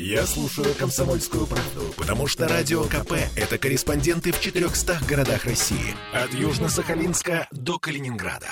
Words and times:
Я 0.00 0.26
слушаю 0.26 0.76
«Комсомольскую 0.76 1.44
правду», 1.48 1.92
потому 1.96 2.28
что 2.28 2.46
«Радио 2.46 2.84
КП»— 2.84 3.14
это 3.36 3.58
корреспонденты 3.58 4.30
в 4.30 4.40
400 4.40 5.00
городах 5.08 5.44
России. 5.44 5.92
От 6.14 6.30
Южно-Сахалинска 6.30 7.48
до 7.50 7.80
Калининграда. 7.80 8.46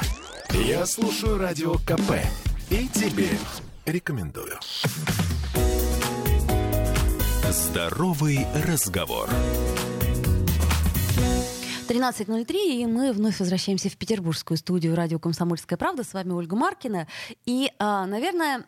Я 0.50 0.84
слушаю 0.86 1.38
«Радио 1.38 1.74
КП» 1.74 2.18
и 2.68 2.88
тебе 2.88 3.28
рекомендую. 3.84 4.58
Здоровый 7.48 8.44
разговор. 8.66 9.30
13.03, 11.88 12.82
и 12.82 12.86
мы 12.86 13.12
вновь 13.12 13.38
возвращаемся 13.38 13.88
в 13.88 13.96
петербургскую 13.96 14.58
студию 14.58 14.96
радио 14.96 15.20
«Комсомольская 15.20 15.78
правда». 15.78 16.02
С 16.02 16.12
вами 16.12 16.32
Ольга 16.32 16.56
Маркина. 16.56 17.06
И, 17.44 17.70
а, 17.78 18.04
наверное, 18.06 18.66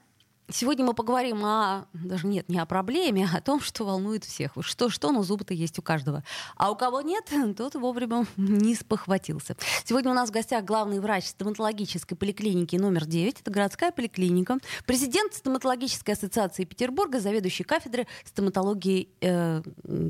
Сегодня 0.50 0.84
мы 0.86 0.94
поговорим 0.94 1.44
о, 1.44 1.86
даже 1.92 2.26
нет, 2.26 2.48
не 2.48 2.58
о 2.58 2.64
проблеме, 2.64 3.28
а 3.30 3.36
о 3.36 3.40
том, 3.42 3.60
что 3.60 3.84
волнует 3.84 4.24
всех. 4.24 4.52
Что, 4.60 4.88
что, 4.88 5.12
но 5.12 5.22
зубы-то 5.22 5.52
есть 5.52 5.78
у 5.78 5.82
каждого. 5.82 6.24
А 6.56 6.70
у 6.70 6.76
кого 6.76 7.02
нет, 7.02 7.30
тот 7.56 7.74
вовремя 7.74 8.26
не 8.38 8.74
спохватился. 8.74 9.56
Сегодня 9.84 10.10
у 10.10 10.14
нас 10.14 10.30
в 10.30 10.32
гостях 10.32 10.64
главный 10.64 11.00
врач 11.00 11.26
стоматологической 11.26 12.16
поликлиники 12.16 12.76
номер 12.76 13.04
9, 13.04 13.40
это 13.42 13.50
городская 13.50 13.92
поликлиника, 13.92 14.56
президент 14.86 15.34
стоматологической 15.34 16.14
ассоциации 16.14 16.64
Петербурга, 16.64 17.20
заведующий 17.20 17.64
кафедры 17.64 18.06
стоматологии, 18.24 19.10
э, 19.20 19.62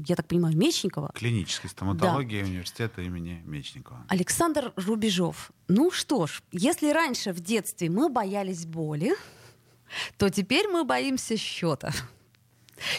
я 0.06 0.14
так 0.14 0.28
понимаю, 0.28 0.56
Мечникова. 0.56 1.10
Клинической 1.14 1.68
стоматологии 1.68 2.42
да. 2.42 2.48
университета 2.48 3.02
имени 3.02 3.42
Мечникова. 3.44 4.04
Александр 4.08 4.72
Рубежов. 4.76 5.50
Ну 5.66 5.90
что 5.90 6.28
ж, 6.28 6.42
если 6.52 6.90
раньше 6.92 7.32
в 7.32 7.40
детстве 7.40 7.90
мы 7.90 8.08
боялись 8.08 8.64
боли, 8.64 9.16
то 10.16 10.30
теперь 10.30 10.68
мы 10.68 10.84
боимся 10.84 11.36
счета. 11.36 11.92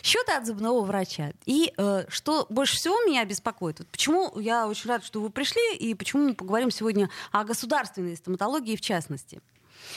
Счета 0.03 0.37
от 0.37 0.45
зубного 0.45 0.81
врача. 0.81 1.31
И 1.45 1.73
э, 1.77 2.05
что 2.09 2.45
больше 2.49 2.75
всего 2.75 2.95
меня 3.05 3.23
беспокоит, 3.25 3.79
вот 3.79 3.87
почему 3.87 4.37
я 4.39 4.67
очень 4.67 4.89
рада, 4.89 5.05
что 5.05 5.21
вы 5.21 5.29
пришли, 5.29 5.75
и 5.77 5.93
почему 5.93 6.29
мы 6.29 6.33
поговорим 6.33 6.69
сегодня 6.69 7.09
о 7.31 7.43
государственной 7.43 8.17
стоматологии 8.17 8.75
в 8.75 8.81
частности. 8.81 9.41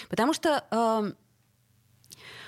Потому 0.08 0.32
что 0.34 0.64
э, 0.70 1.12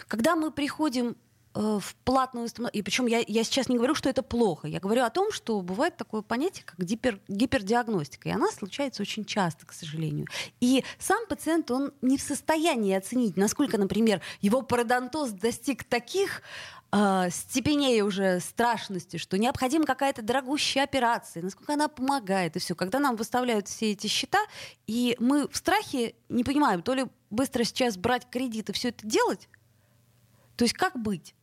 когда 0.07 0.37
мы 0.37 0.51
приходим 0.51 1.17
в 1.55 1.95
платную. 2.05 2.49
И 2.73 2.83
причем 2.83 3.07
я, 3.07 3.23
я 3.27 3.45
сейчас 3.45 3.69
не 3.69 3.77
говорю, 3.77 3.95
что 3.95 4.09
это 4.09 4.23
плохо. 4.23 4.67
Я 4.67 4.81
говорю 4.81 5.05
о 5.05 5.11
том, 5.11 5.33
что 5.33 5.61
бывает 5.61 5.97
такое 5.97 6.23
понятие, 6.23 6.65
как 6.65 6.79
гипер, 6.79 7.21
гипердиагностика. 7.29 8.29
И 8.29 8.33
она 8.33 8.51
случается 8.51 9.03
очень 9.03 9.25
часто, 9.25 9.65
к 9.65 9.73
сожалению. 9.73 10.27
И 10.61 10.85
сам 10.99 11.27
пациент, 11.29 11.71
он 11.71 11.93
не 12.03 12.19
в 12.19 12.23
состоянии 12.23 12.95
оценить, 12.95 13.37
насколько, 13.37 13.79
например, 13.79 14.21
его 14.41 14.63
пародонтоз 14.63 15.31
достиг 15.31 15.85
таких 15.85 16.43
э, 16.91 17.29
степеней 17.31 18.03
уже 18.03 18.41
страшности, 18.41 19.17
что 19.17 19.39
необходима 19.39 19.87
какая-то 19.87 20.23
дорогущая 20.23 20.83
операция, 20.83 21.45
насколько 21.45 21.75
она 21.75 21.87
помогает 21.87 22.57
и 22.57 22.59
все. 22.59 22.75
Когда 22.75 22.99
нам 22.99 23.15
выставляют 23.15 23.69
все 23.69 23.93
эти 23.93 24.09
счета, 24.09 24.41
и 24.89 25.17
мы 25.21 25.47
в 25.49 25.57
страхе 25.57 26.17
не 26.29 26.43
понимаем, 26.43 26.83
то 26.83 26.95
ли 26.95 27.07
быстро 27.31 27.63
сейчас 27.63 27.97
брать 27.97 28.29
кредит 28.29 28.71
и 28.71 28.73
все 28.73 28.89
это 28.89 29.07
делать, 29.07 29.49
то 30.57 30.65
есть 30.65 30.75
как 30.75 31.01
быть? 31.01 31.35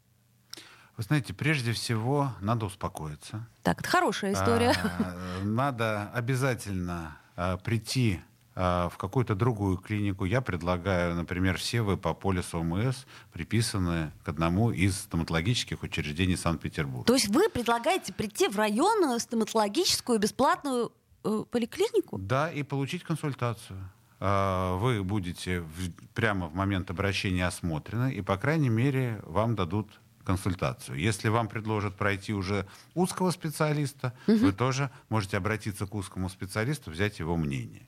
Вы 1.02 1.06
знаете, 1.06 1.34
прежде 1.34 1.74
всего 1.74 2.32
надо 2.42 2.68
успокоиться. 2.68 3.48
Так, 3.64 3.80
это 3.80 3.90
хорошая 3.90 4.34
история. 4.34 4.76
А, 5.00 5.44
надо 5.44 6.12
обязательно 6.14 7.18
а, 7.36 7.58
прийти 7.58 8.22
а, 8.54 8.88
в 8.88 8.98
какую-то 8.98 9.34
другую 9.34 9.78
клинику. 9.78 10.26
Я 10.26 10.42
предлагаю, 10.42 11.16
например, 11.16 11.58
все 11.58 11.82
вы 11.82 11.98
по 11.98 12.14
полису 12.14 12.60
ОМС 12.60 13.06
приписаны 13.34 14.12
к 14.24 14.30
одному 14.30 14.70
из 14.70 14.96
стоматологических 14.96 15.82
учреждений 15.82 16.38
Санкт-Петербурга. 16.38 17.08
То 17.08 17.16
есть 17.16 17.30
вы 17.30 17.50
предлагаете 17.50 18.14
прийти 18.14 18.48
в 18.48 18.56
районную 18.56 19.20
стоматологическую 19.20 20.20
бесплатную 20.20 20.92
э, 21.24 21.46
поликлинику? 21.50 22.20
Да, 22.20 22.52
и 22.52 22.62
получить 22.62 23.04
консультацию 23.04 23.80
вы 24.20 25.04
будете 25.04 25.62
в, 25.62 25.92
прямо 26.14 26.46
в 26.46 26.54
момент 26.54 26.92
обращения 26.92 27.48
осмотрены, 27.48 28.14
и, 28.14 28.22
по 28.22 28.38
крайней 28.38 28.70
мере, 28.70 29.20
вам 29.24 29.56
дадут 29.56 30.00
консультацию. 30.24 30.98
Если 30.98 31.30
вам 31.30 31.48
предложат 31.48 31.96
пройти 31.96 32.34
уже 32.34 32.68
узкого 32.94 33.32
специалиста, 33.32 34.14
угу. 34.28 34.38
вы 34.38 34.52
тоже 34.52 34.90
можете 35.10 35.38
обратиться 35.38 35.86
к 35.86 35.96
узкому 35.96 36.30
специалисту, 36.30 36.92
взять 36.92 37.20
его 37.20 37.38
мнение. 37.38 37.88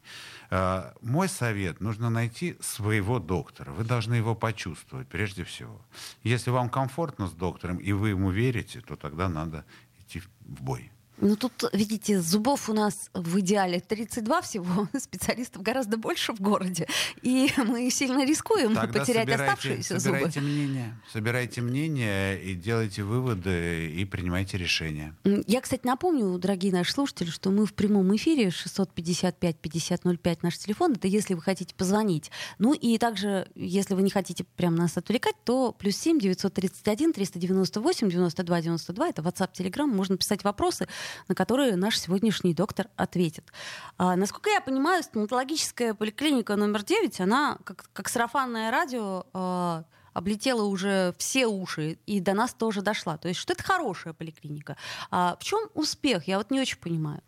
Э, 0.50 0.92
мой 1.02 1.30
совет, 1.30 1.82
нужно 1.82 2.10
найти 2.10 2.58
своего 2.62 3.20
доктора. 3.20 3.72
Вы 3.72 3.84
должны 3.84 4.16
его 4.16 4.36
почувствовать 4.36 5.08
прежде 5.08 5.44
всего. 5.44 5.82
Если 6.24 6.52
вам 6.52 6.70
комфортно 6.70 7.28
с 7.28 7.32
доктором, 7.32 7.78
и 7.78 7.92
вы 7.92 8.10
ему 8.10 8.32
верите, 8.32 8.82
то 8.82 8.96
тогда 8.96 9.30
надо 9.30 9.66
идти 10.00 10.20
в 10.20 10.30
бой. 10.42 10.92
Ну 11.24 11.38
тут, 11.38 11.70
видите, 11.72 12.22
зубов 12.22 12.70
у 12.70 12.74
нас 12.74 13.10
в 13.14 13.40
идеале 13.40 13.80
32 13.80 14.42
всего, 14.42 14.90
специалистов 15.00 15.62
гораздо 15.62 15.98
больше 15.98 16.34
в 16.34 16.42
городе. 16.42 16.86
И 17.22 17.50
мы 17.58 17.90
сильно 17.90 18.26
рискуем 18.26 18.76
Тогда 18.76 19.00
потерять 19.00 19.30
собирайте, 19.30 19.44
оставшиеся 19.44 20.00
собирайте 20.02 20.42
зубы. 20.42 20.52
Мнение, 20.52 21.00
собирайте 21.12 21.62
мнение 21.62 22.44
и 22.44 22.56
делайте 22.56 23.04
выводы 23.04 23.90
и 23.90 24.04
принимайте 24.04 24.58
решения. 24.58 25.16
Я, 25.48 25.62
кстати, 25.62 25.88
напомню, 25.88 26.38
дорогие 26.38 26.74
наши 26.74 26.92
слушатели, 26.92 27.30
что 27.30 27.52
мы 27.52 27.66
в 27.66 27.74
прямом 27.74 28.14
эфире 28.18 28.50
655-5005 28.50 30.40
наш 30.42 30.58
телефон. 30.58 30.94
Это 30.94 31.08
если 31.08 31.36
вы 31.36 31.42
хотите 31.42 31.74
позвонить. 31.74 32.32
Ну 32.60 32.74
и 32.74 32.98
также, 32.98 33.48
если 33.56 33.94
вы 33.94 34.02
не 34.02 34.10
хотите 34.10 34.44
прямо 34.58 34.76
нас 34.76 34.98
отвлекать, 34.98 35.36
то 35.46 35.72
плюс 35.72 35.96
7 35.96 36.20
931 36.20 37.14
398 37.14 38.10
92 38.10 38.62
92. 38.62 39.10
Это 39.10 39.22
WhatsApp, 39.22 39.54
Telegram. 39.58 39.86
Можно 39.86 40.18
писать 40.18 40.44
вопросы 40.44 40.86
на 41.28 41.36
которые 41.36 41.76
наш 41.76 42.00
сегодняшний 42.00 42.54
доктор 42.54 42.88
ответит. 42.96 43.52
А, 43.98 44.16
насколько 44.16 44.50
я 44.50 44.62
понимаю, 44.62 45.04
стоматологическая 45.04 45.94
поликлиника 45.94 46.56
номер 46.56 46.84
9, 46.84 47.22
она 47.22 47.58
как, 47.64 47.90
как 47.94 48.10
сарафанное 48.10 48.72
радио 48.72 49.26
а, 49.34 49.84
облетела 50.14 50.64
уже 50.64 51.14
все 51.18 51.48
уши 51.48 51.98
и 52.06 52.20
до 52.20 52.34
нас 52.34 52.54
тоже 52.54 52.82
дошла. 52.82 53.18
То 53.18 53.28
есть 53.28 53.40
что 53.40 53.54
это 53.54 53.64
хорошая 53.64 54.14
поликлиника. 54.14 54.78
А 55.12 55.38
в 55.40 55.44
чем 55.44 55.70
успех? 55.74 56.28
Я 56.28 56.38
вот 56.38 56.52
не 56.52 56.60
очень 56.60 56.78
понимаю. 56.78 57.22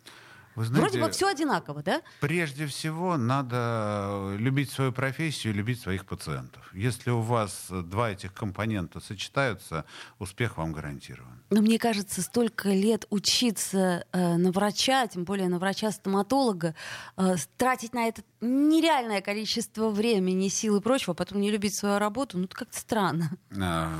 Вы 0.56 0.64
знаете, 0.64 0.88
Вроде 0.88 1.04
бы 1.06 1.12
все 1.12 1.28
одинаково, 1.28 1.82
да? 1.82 2.02
Прежде 2.20 2.66
всего, 2.66 3.18
надо 3.18 4.34
любить 4.38 4.70
свою 4.70 4.90
профессию 4.90 5.52
и 5.52 5.56
любить 5.56 5.80
своих 5.80 6.06
пациентов. 6.06 6.70
Если 6.72 7.10
у 7.10 7.20
вас 7.20 7.66
два 7.70 8.10
этих 8.10 8.32
компонента 8.32 9.00
сочетаются, 9.00 9.84
успех 10.18 10.56
вам 10.56 10.72
гарантирован. 10.72 11.42
Но 11.50 11.60
мне 11.60 11.78
кажется, 11.78 12.22
столько 12.22 12.70
лет 12.70 13.06
учиться 13.10 14.06
э, 14.12 14.36
на 14.36 14.50
врача, 14.50 15.06
тем 15.06 15.24
более 15.24 15.48
на 15.48 15.58
врача-стоматолога, 15.58 16.74
э, 17.18 17.36
тратить 17.58 17.92
на 17.92 18.08
это 18.08 18.22
нереальное 18.40 19.20
количество 19.20 19.90
времени, 19.90 20.48
сил 20.48 20.76
и 20.76 20.80
прочего, 20.80 21.12
а 21.12 21.14
потом 21.14 21.40
не 21.40 21.50
любить 21.50 21.78
свою 21.78 21.98
работу, 21.98 22.38
ну, 22.38 22.44
это 22.44 22.56
как-то 22.56 22.78
странно. 22.78 23.30
А, 23.60 23.92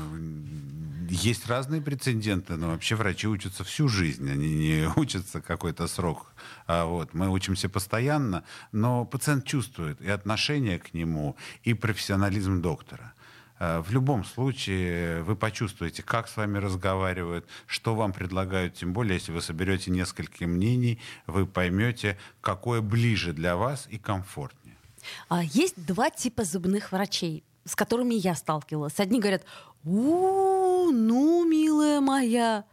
есть 1.09 1.47
разные 1.47 1.81
прецеденты, 1.81 2.55
но 2.55 2.69
вообще 2.69 2.95
врачи 2.95 3.27
учатся 3.27 3.63
всю 3.63 3.87
жизнь, 3.87 4.29
они 4.29 4.55
не 4.55 4.87
учатся 4.95 5.41
какой-то 5.41 5.87
срок. 5.87 6.33
А 6.65 6.85
вот, 6.85 7.13
мы 7.13 7.29
учимся 7.29 7.69
постоянно, 7.69 8.43
но 8.71 9.05
пациент 9.05 9.45
чувствует 9.45 10.01
и 10.01 10.09
отношение 10.09 10.79
к 10.79 10.93
нему, 10.93 11.35
и 11.63 11.73
профессионализм 11.73 12.61
доктора. 12.61 13.13
А, 13.59 13.81
в 13.81 13.91
любом 13.91 14.23
случае 14.23 15.23
вы 15.23 15.35
почувствуете, 15.35 16.03
как 16.03 16.27
с 16.27 16.37
вами 16.37 16.57
разговаривают, 16.57 17.45
что 17.65 17.95
вам 17.95 18.13
предлагают, 18.13 18.75
тем 18.75 18.93
более, 18.93 19.15
если 19.15 19.31
вы 19.31 19.41
соберете 19.41 19.91
несколько 19.91 20.45
мнений, 20.45 20.99
вы 21.25 21.45
поймете, 21.45 22.17
какое 22.41 22.81
ближе 22.81 23.33
для 23.33 23.55
вас 23.55 23.87
и 23.89 23.97
комфортнее. 23.97 24.77
А 25.29 25.43
есть 25.43 25.85
два 25.85 26.09
типа 26.09 26.43
зубных 26.43 26.91
врачей 26.91 27.43
с 27.67 27.75
которыми 27.75 28.15
я 28.15 28.33
сталкивалась. 28.33 28.99
Одни 28.99 29.19
говорят, 29.19 29.43
у, 29.87 30.91
ну, 30.91 31.45
милая 31.47 32.01
моя, 32.01 32.65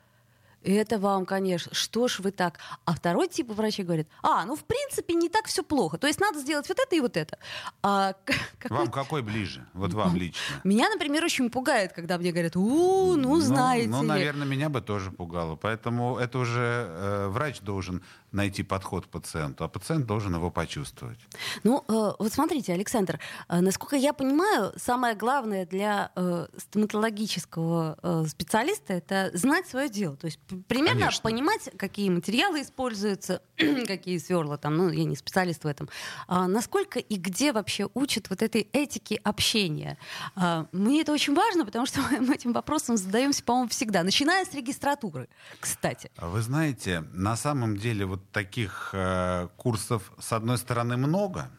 это 0.65 0.99
вам, 0.99 1.27
конечно, 1.27 1.75
что 1.75 2.09
ж 2.09 2.21
вы 2.21 2.31
так. 2.33 2.59
А 2.85 2.94
второй 2.94 3.29
тип 3.29 3.50
врачей 3.50 3.85
говорит, 3.85 4.09
а, 4.23 4.44
ну, 4.47 4.56
в 4.56 4.65
принципе, 4.65 5.15
не 5.15 5.29
так 5.29 5.47
все 5.47 5.62
плохо. 5.62 5.99
То 5.99 6.06
есть 6.06 6.21
надо 6.21 6.38
сделать 6.38 6.69
вот 6.69 6.79
это 6.81 6.97
и 6.97 7.00
вот 7.00 7.17
это. 7.17 7.38
А, 7.83 8.15
какой... 8.59 8.79
Вам 8.79 8.91
какой 8.91 9.23
ближе? 9.23 9.67
Вот 9.75 9.93
вам 9.93 10.17
лично. 10.17 10.41
Меня, 10.65 10.88
например, 10.88 11.23
очень 11.23 11.50
пугает, 11.50 11.93
когда 11.93 12.19
мне 12.19 12.33
говорят, 12.33 12.56
у, 12.56 13.15
ну, 13.17 13.38
знаете 13.41 13.88
Ну, 13.88 13.99
ну 13.99 14.09
наверное, 14.09 14.47
меня 14.47 14.69
бы 14.69 14.81
тоже 14.81 15.11
пугало. 15.11 15.56
Поэтому 15.56 16.17
это 16.17 16.38
уже 16.38 16.87
э, 16.88 17.29
врач 17.29 17.61
должен 17.61 18.03
найти 18.35 18.63
подход 18.63 19.07
к 19.07 19.09
пациенту, 19.09 19.65
а 19.65 19.69
пациент 19.69 20.07
должен 20.07 20.35
его 20.35 20.51
почувствовать. 20.51 21.19
Ну, 21.63 21.85
э, 21.89 22.13
вот 22.19 22.33
смотрите, 22.33 22.73
Александр, 22.73 23.21
э, 23.49 23.61
насколько 23.61 23.97
я 23.97 24.13
понимаю, 24.13 24.73
самое 24.77 25.15
главное 25.15 25.67
для 25.67 26.11
э, 26.17 26.47
стоматологического 26.57 28.25
специалиста 28.29 28.93
это 28.93 29.31
знать 29.35 29.67
свое 29.67 29.89
дело. 29.89 30.17
То 30.17 30.27
есть 30.27 30.39
примерно 30.69 31.01
Конечно. 31.01 31.23
понимать, 31.23 31.71
какие 31.77 32.11
материалы 32.11 32.63
используются, 32.63 33.43
какие 33.87 34.19
сверла 34.19 34.59
там, 34.59 34.77
ну, 34.77 34.91
я 34.91 35.05
не 35.05 35.17
специалист 35.17 35.65
в 35.65 35.67
этом. 35.67 35.89
А, 36.27 36.49
насколько 36.49 36.99
и 36.99 37.17
где 37.17 37.53
вообще 37.53 37.89
учат 37.95 38.31
вот 38.31 38.43
этой 38.43 38.69
этики 38.73 39.21
общения? 39.23 39.99
А, 40.35 40.67
мне 40.73 41.03
это 41.03 41.13
очень 41.13 41.35
важно, 41.35 41.65
потому 41.65 41.87
что 41.87 42.01
мы 42.21 42.35
этим 42.35 42.53
вопросом 42.53 42.97
задаемся, 42.97 43.43
по-моему, 43.45 43.69
всегда, 43.69 44.03
начиная 44.03 44.45
с 44.45 44.55
регистратуры, 44.55 45.29
кстати. 45.61 46.11
А 46.17 46.29
Вы 46.29 46.43
знаете, 46.43 47.05
на 47.13 47.37
самом 47.37 47.77
деле 47.77 48.07
вот 48.07 48.24
таких 48.32 48.91
э, 48.93 49.49
курсов, 49.56 50.12
с 50.19 50.32
одной 50.32 50.59
стороны, 50.59 50.97
много, 50.97 51.50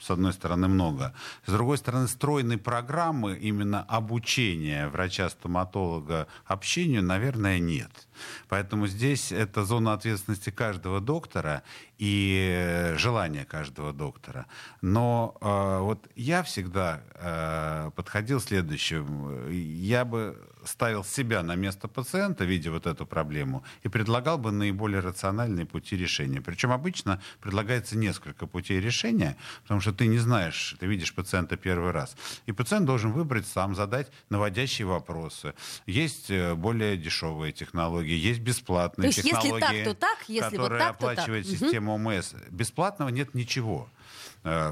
с 0.00 0.10
одной 0.10 0.32
стороны, 0.32 0.68
много. 0.68 1.14
С 1.46 1.52
другой 1.52 1.78
стороны, 1.78 2.08
стройной 2.08 2.58
программы 2.58 3.36
именно 3.36 3.82
обучения 3.82 4.88
врача-стоматолога 4.88 6.26
общению, 6.44 7.02
наверное, 7.02 7.58
нет. 7.58 8.08
Поэтому 8.48 8.86
здесь 8.86 9.32
это 9.32 9.64
зона 9.64 9.92
ответственности 9.92 10.50
каждого 10.50 11.00
доктора 11.00 11.62
и 11.98 12.48
э, 12.50 12.96
желание 12.96 13.44
каждого 13.44 13.92
доктора. 13.92 14.46
Но 14.80 15.36
э, 15.40 15.78
вот 15.80 16.08
я 16.16 16.42
всегда 16.42 17.02
э, 17.14 17.90
подходил 17.94 18.40
следующим. 18.40 19.48
Я 19.50 20.04
бы 20.04 20.36
ставил 20.64 21.04
себя 21.04 21.42
на 21.42 21.56
место 21.56 21.88
пациента, 21.88 22.44
видя 22.44 22.70
вот 22.70 22.86
эту 22.86 23.06
проблему, 23.06 23.62
и 23.82 23.88
предлагал 23.88 24.38
бы 24.38 24.52
наиболее 24.52 25.00
рациональные 25.00 25.66
пути 25.66 25.96
решения. 25.96 26.40
Причем 26.40 26.72
обычно 26.72 27.20
предлагается 27.40 27.96
несколько 27.96 28.46
путей 28.46 28.80
решения, 28.80 29.36
потому 29.62 29.80
что 29.80 29.92
ты 29.92 30.06
не 30.06 30.18
знаешь, 30.18 30.76
ты 30.80 30.86
видишь 30.86 31.14
пациента 31.14 31.56
первый 31.56 31.92
раз. 31.92 32.16
И 32.46 32.52
пациент 32.52 32.86
должен 32.86 33.12
выбрать 33.12 33.46
сам, 33.46 33.74
задать 33.74 34.10
наводящие 34.30 34.86
вопросы. 34.86 35.54
Есть 35.86 36.30
э, 36.30 36.54
более 36.54 36.96
дешевые 36.96 37.52
технологии, 37.52 38.11
есть 38.16 38.40
бесплатные 38.40 39.10
То 39.10 39.16
есть 39.16 39.18
если 39.18 39.30
технологии, 39.30 39.84
так, 39.84 39.94
то 39.94 39.94
так, 39.94 40.18
если 40.28 40.56
вот 40.56 40.64
которые 40.68 40.78
так, 40.80 40.98
то 40.98 41.06
так. 41.06 41.12
оплачивает 41.12 41.46
Мгм. 41.46 41.56
система 41.56 41.90
ОМС. 41.92 42.34
Бесплатного 42.50 43.08
нет 43.08 43.34
ничего. 43.34 43.88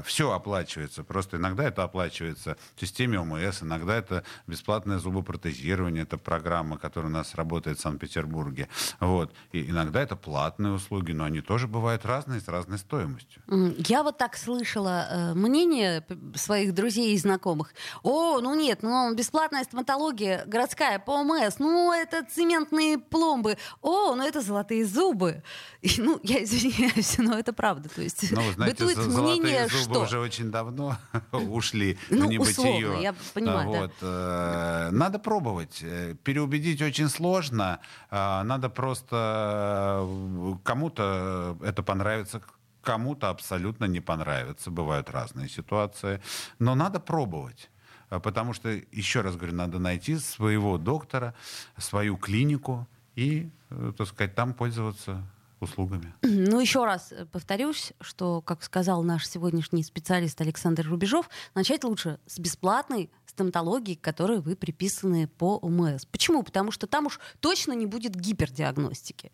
Все 0.03 0.31
оплачивается. 0.31 1.03
Просто 1.03 1.37
иногда 1.37 1.63
это 1.63 1.83
оплачивается 1.83 2.57
в 2.75 2.81
системе 2.81 3.19
ОМС, 3.19 3.63
иногда 3.63 3.95
это 3.95 4.23
бесплатное 4.47 4.99
зубопротезирование, 4.99 6.03
это 6.03 6.17
программа, 6.17 6.77
которая 6.77 7.09
у 7.09 7.13
нас 7.13 7.35
работает 7.35 7.77
в 7.77 7.81
Санкт-Петербурге. 7.81 8.67
Вот. 8.99 9.33
И 9.51 9.69
иногда 9.69 10.01
это 10.01 10.15
платные 10.15 10.73
услуги, 10.73 11.11
но 11.11 11.23
они 11.23 11.41
тоже 11.41 11.67
бывают 11.67 12.05
разные, 12.05 12.41
с 12.41 12.47
разной 12.47 12.77
стоимостью. 12.77 13.41
Я 13.77 14.03
вот 14.03 14.17
так 14.17 14.37
слышала 14.37 15.07
э, 15.09 15.33
мнение 15.33 16.05
своих 16.35 16.73
друзей 16.73 17.13
и 17.13 17.17
знакомых. 17.17 17.73
О, 18.03 18.39
ну 18.41 18.53
нет, 18.55 18.83
ну 18.83 19.13
бесплатная 19.13 19.63
стоматология 19.63 20.43
городская 20.45 20.99
по 20.99 21.21
ОМС, 21.21 21.59
ну 21.59 21.91
это 21.91 22.25
цементные 22.25 22.97
пломбы. 22.97 23.57
О, 23.81 24.15
ну 24.15 24.25
это 24.25 24.41
золотые 24.41 24.85
зубы. 24.85 25.43
И, 25.81 25.89
ну, 25.97 26.19
я 26.23 26.43
извиняюсь, 26.43 27.15
но 27.17 27.37
это 27.37 27.53
правда. 27.53 27.89
То 27.89 28.01
есть 28.01 28.31
Ну, 28.31 28.41
знаете, 28.53 28.85
бытует 28.85 29.07
мнение, 29.07 29.60
зубы 29.67 29.93
что... 29.95 30.01
уже 30.03 30.19
очень 30.19 30.51
давно 30.51 30.97
ушли 31.31 31.97
Ну, 32.09 32.25
в 32.25 32.29
небытие. 32.29 32.51
условно, 32.87 33.01
я 33.01 33.15
понимаю, 33.33 33.71
да. 33.71 33.79
вот. 33.81 33.91
э, 34.01 34.89
Надо 34.91 35.19
пробовать. 35.19 35.79
Э, 35.83 36.15
Переубедить 36.23 36.81
очень 36.81 37.09
сложно. 37.09 37.79
А, 38.09 38.43
Надо 38.43 38.69
просто... 38.69 40.01
э, 40.05 40.53
Кому-то 40.63 41.57
это 41.63 41.83
понравится, 41.83 42.41
кому-то 42.81 43.29
абсолютно 43.29 43.85
не 43.85 43.99
понравится. 44.01 44.71
Бывают 44.71 45.09
разные 45.09 45.49
ситуации. 45.49 46.21
Но 46.59 46.75
надо 46.75 46.99
пробовать. 46.99 47.69
Потому 48.09 48.53
что, 48.53 48.69
еще 48.91 49.21
раз 49.21 49.35
говорю, 49.37 49.55
надо 49.55 49.79
найти 49.79 50.17
своего 50.17 50.77
доктора, 50.77 51.33
свою 51.77 52.17
клинику 52.17 52.85
и, 53.15 53.49
э, 53.69 53.93
так 53.97 54.07
сказать, 54.07 54.35
там 54.35 54.53
пользоваться 54.53 55.23
услугами. 55.61 56.13
Ну, 56.21 56.59
еще 56.59 56.85
раз 56.85 57.11
э, 57.11 57.25
повторюсь, 57.25 57.93
что, 58.01 58.41
как 58.41 58.63
сказал 58.63 59.03
наш 59.03 59.27
сегодняшний 59.27 59.83
специалист 59.83 60.39
Александр 60.41 60.87
Рубежов, 60.87 61.29
начать 61.55 61.83
лучше 61.83 62.19
с 62.25 62.39
бесплатной 62.39 63.09
стоматологии, 63.25 63.95
к 63.95 64.01
которой 64.01 64.39
вы 64.41 64.55
приписаны 64.55 65.27
по 65.27 65.57
ОМС. 65.57 66.05
Почему? 66.05 66.43
Потому 66.43 66.71
что 66.71 66.87
там 66.87 67.05
уж 67.05 67.19
точно 67.39 67.73
не 67.73 67.85
будет 67.85 68.15
гипердиагностики. 68.15 69.31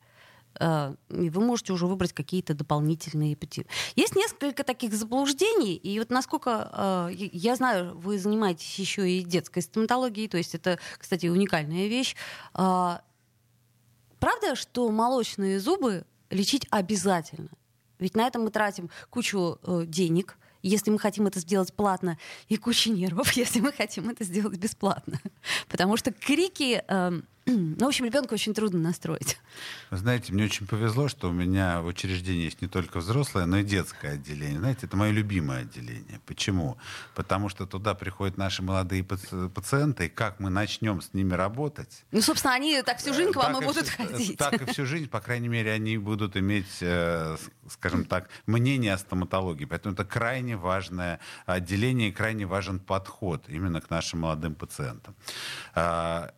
Э, 0.60 0.96
вы 1.10 1.42
можете 1.42 1.74
уже 1.74 1.88
выбрать 1.88 2.14
какие-то 2.14 2.54
дополнительные 2.54 3.36
пути. 3.36 3.66
Есть 3.96 4.16
несколько 4.16 4.64
таких 4.64 4.94
заблуждений, 4.94 5.76
и 5.76 6.00
вот 6.00 6.10
насколько 6.10 7.10
э, 7.10 7.14
я- 7.16 7.56
знаю, 7.56 7.98
вы 7.98 8.20
занимаетесь 8.20 8.78
еще 8.80 9.10
и 9.10 9.24
детской 9.24 9.62
стоматологией, 9.62 10.28
то 10.28 10.38
есть 10.38 10.56
это, 10.56 10.80
кстати, 10.98 11.28
уникальная 11.28 11.88
вещь. 11.88 12.16
Правда, 14.20 14.56
что 14.56 14.90
молочные 14.90 15.60
зубы 15.60 16.04
лечить 16.30 16.68
обязательно? 16.70 17.50
Ведь 18.00 18.16
на 18.16 18.28
этом 18.28 18.44
мы 18.44 18.52
тратим 18.52 18.90
кучу 19.10 19.60
э, 19.64 19.84
денег, 19.88 20.38
если 20.62 20.92
мы 20.92 21.00
хотим 21.00 21.28
это 21.28 21.40
сделать 21.40 21.74
платно, 21.74 22.18
и 22.48 22.58
кучу 22.58 22.92
нервов, 22.92 23.32
если 23.34 23.60
мы 23.60 23.72
хотим 23.72 24.10
это 24.10 24.24
сделать 24.24 24.58
бесплатно. 24.58 25.20
Потому 25.68 25.98
что 25.98 26.12
крики, 26.12 26.84
эм, 26.88 27.26
ну, 27.48 27.86
в 27.86 27.88
общем, 27.88 28.06
ребенка 28.06 28.34
очень 28.34 28.54
трудно 28.54 28.80
настроить. 28.80 29.38
Вы 29.90 29.98
знаете, 29.98 30.34
мне 30.34 30.44
очень 30.46 30.68
повезло, 30.68 31.08
что 31.08 31.30
у 31.30 31.32
меня 31.32 31.82
в 31.82 31.86
учреждении 31.88 32.44
есть 32.46 32.62
не 32.62 32.68
только 32.68 33.00
взрослое, 33.00 33.46
но 33.46 33.60
и 33.60 33.64
детское 33.64 34.14
отделение. 34.14 34.60
Знаете, 34.60 34.86
это 34.86 34.98
мое 34.98 35.12
любимое 35.12 35.62
отделение. 35.62 36.20
Почему? 36.26 36.78
Потому 37.16 37.50
что 37.50 37.66
туда 37.66 37.94
приходят 37.96 38.38
наши 38.38 38.62
молодые 38.62 39.02
паци- 39.04 39.50
пациенты, 39.50 40.06
и 40.06 40.10
как 40.10 40.40
мы 40.40 40.50
начнем 40.50 41.02
с 41.02 41.14
ними 41.14 41.34
работать, 41.34 42.04
Ну, 42.12 42.22
собственно, 42.22 42.54
они 42.54 42.82
так 42.84 43.00
всю 43.00 43.14
жизнь 43.14 43.32
к 43.32 43.36
вам 43.38 43.54
так 43.54 43.62
и 43.62 43.64
и 43.64 43.68
будут 43.68 43.88
всю- 43.88 43.98
ходить. 43.98 44.38
Так 44.38 44.62
и 44.62 44.66
всю 44.72 44.86
жизнь, 44.86 45.08
по 45.10 45.20
крайней 45.22 45.48
мере, 45.48 45.72
они 45.72 45.98
будут 45.98 46.36
иметь, 46.38 46.78
э, 46.82 47.38
скажем 47.70 48.06
так, 48.06 48.30
мнение 48.46 48.94
о 48.94 48.98
стоматологии. 48.98 49.66
Поэтому 49.66 49.94
это 49.94 50.04
крайне 50.06 50.58
важное 50.58 51.20
отделение 51.46 52.10
и 52.10 52.12
крайне 52.12 52.46
важен 52.46 52.80
подход 52.80 53.46
именно 53.48 53.80
к 53.82 53.90
нашим 53.90 54.20
молодым 54.22 54.56
пациентам. 54.56 55.16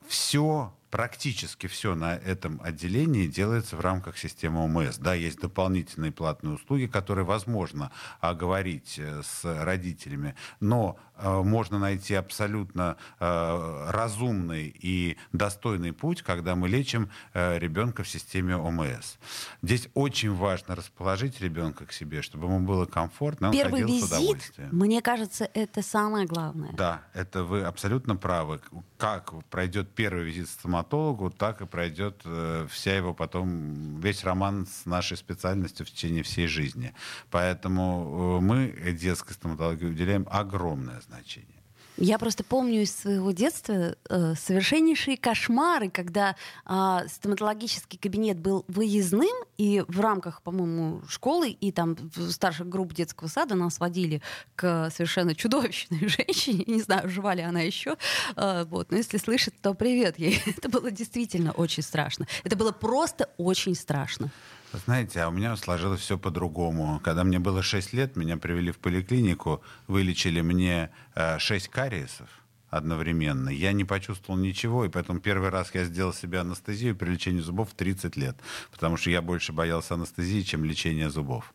Все 0.08 0.74
Практически 0.90 1.68
все 1.68 1.94
на 1.96 2.16
этом 2.16 2.60
отделении 2.64 3.28
делается 3.28 3.76
в 3.76 3.82
рамках 3.82 4.18
системы 4.18 4.64
ОМС. 4.64 4.98
Да, 4.98 5.14
есть 5.14 5.40
дополнительные 5.40 6.12
платные 6.12 6.56
услуги, 6.56 6.88
которые 6.88 7.26
возможно 7.26 7.92
оговорить 8.22 8.96
э, 8.98 9.22
с 9.24 9.44
родителями, 9.44 10.36
но 10.60 10.98
э, 11.18 11.42
можно 11.44 11.78
найти 11.78 12.16
абсолютно 12.16 12.98
э, 13.20 13.88
разумный 13.92 14.76
и 14.80 15.18
достойный 15.32 15.94
путь, 15.94 16.24
когда 16.24 16.56
мы 16.56 16.68
лечим 16.68 17.10
э, 17.34 17.60
ребенка 17.60 18.04
в 18.04 18.10
системе 18.10 18.56
ОМС. 18.56 19.18
Здесь 19.62 19.90
очень 19.94 20.34
важно 20.34 20.76
расположить 20.76 21.40
ребенка 21.40 21.86
к 21.86 21.94
себе, 21.94 22.22
чтобы 22.22 22.48
ему 22.48 22.62
было 22.62 22.86
комфортно, 22.86 23.48
он 23.50 23.54
Первый 23.54 23.84
визит, 23.84 24.54
мне 24.72 25.02
кажется, 25.02 25.50
это 25.54 25.82
самое 25.82 26.26
главное. 26.26 26.74
Да, 26.74 27.04
это 27.14 27.44
вы 27.44 27.62
абсолютно 27.64 28.16
правы. 28.16 28.60
Как 28.98 29.34
пройдет 29.50 29.90
первый 29.94 30.24
визит 30.24 30.48
к 30.48 30.66
стоматологу, 30.80 31.30
так 31.30 31.62
и 31.62 31.66
пройдет 31.66 32.22
э, 32.26 32.68
вся 32.70 32.96
его 32.96 33.14
потом, 33.14 34.00
весь 34.00 34.24
роман 34.24 34.66
с 34.66 34.86
нашей 34.86 35.18
специальностью 35.18 35.86
в 35.86 35.92
течение 35.92 36.24
всей 36.24 36.48
жизни. 36.48 36.94
Поэтому 37.30 38.40
э, 38.40 38.44
мы 38.44 38.94
детской 38.94 39.34
стоматологии 39.34 39.86
уделяем 39.86 40.28
огромное 40.30 41.02
значение. 41.02 41.59
Я 41.98 42.18
просто 42.18 42.44
помню 42.44 42.84
из 42.84 42.96
своего 42.96 43.32
детства 43.32 43.96
э, 44.10 44.34
совершеннейшие 44.36 45.18
кошмары, 45.18 45.90
когда 45.90 46.36
э, 46.66 47.00
стоматологический 47.08 48.00
кабинет 48.00 48.40
был 48.40 48.64
выездным, 48.68 49.30
и 49.58 49.84
в 49.88 50.00
рамках, 50.00 50.42
по-моему, 50.42 51.02
школы 51.10 51.50
и 51.50 51.74
там 51.74 51.98
старших 52.30 52.70
групп 52.70 52.94
детского 52.94 53.28
сада 53.28 53.56
нас 53.56 53.80
водили 53.80 54.22
к 54.56 54.90
совершенно 54.92 55.36
чудовищной 55.36 56.08
женщине. 56.08 56.64
Не 56.68 56.82
знаю, 56.82 57.10
жива 57.10 57.30
она 57.32 57.62
еще. 57.62 57.98
Э, 58.36 58.64
вот. 58.66 58.92
Но 58.92 58.98
если 58.98 59.18
слышит, 59.18 59.54
то 59.62 59.74
привет 59.74 60.18
ей. 60.18 60.42
Это 60.58 60.70
было 60.70 60.92
действительно 60.92 61.52
очень 61.52 61.84
страшно. 61.84 62.28
Это 62.44 62.56
было 62.56 62.72
просто 62.72 63.30
очень 63.38 63.76
страшно. 63.76 64.32
Знаете, 64.72 65.22
а 65.22 65.30
у 65.30 65.32
меня 65.32 65.56
сложилось 65.56 66.02
все 66.02 66.18
по-другому. 66.18 67.00
Когда 67.04 67.24
мне 67.24 67.40
было 67.40 67.64
6 67.64 67.94
лет, 67.94 68.16
меня 68.16 68.38
привели 68.38 68.72
в 68.72 68.78
поликлинику, 68.78 69.64
вылечили 69.88 70.42
мне 70.42 70.92
э, 71.16 71.40
6 71.40 71.70
кариесов 71.70 72.30
одновременно. 72.70 73.50
Я 73.50 73.72
не 73.72 73.84
почувствовал 73.84 74.40
ничего, 74.40 74.86
и 74.86 74.90
поэтому 74.90 75.20
первый 75.20 75.50
раз 75.50 75.74
я 75.74 75.86
сделал 75.86 76.14
себе 76.14 76.40
анестезию 76.40 76.96
при 76.96 77.10
лечении 77.10 77.40
зубов 77.40 77.72
в 77.72 77.74
30 77.74 78.16
лет, 78.16 78.38
потому 78.72 78.96
что 78.98 79.10
я 79.10 79.24
больше 79.24 79.54
боялся 79.54 79.96
анестезии, 79.96 80.42
чем 80.42 80.64
лечения 80.64 81.10
зубов. 81.10 81.52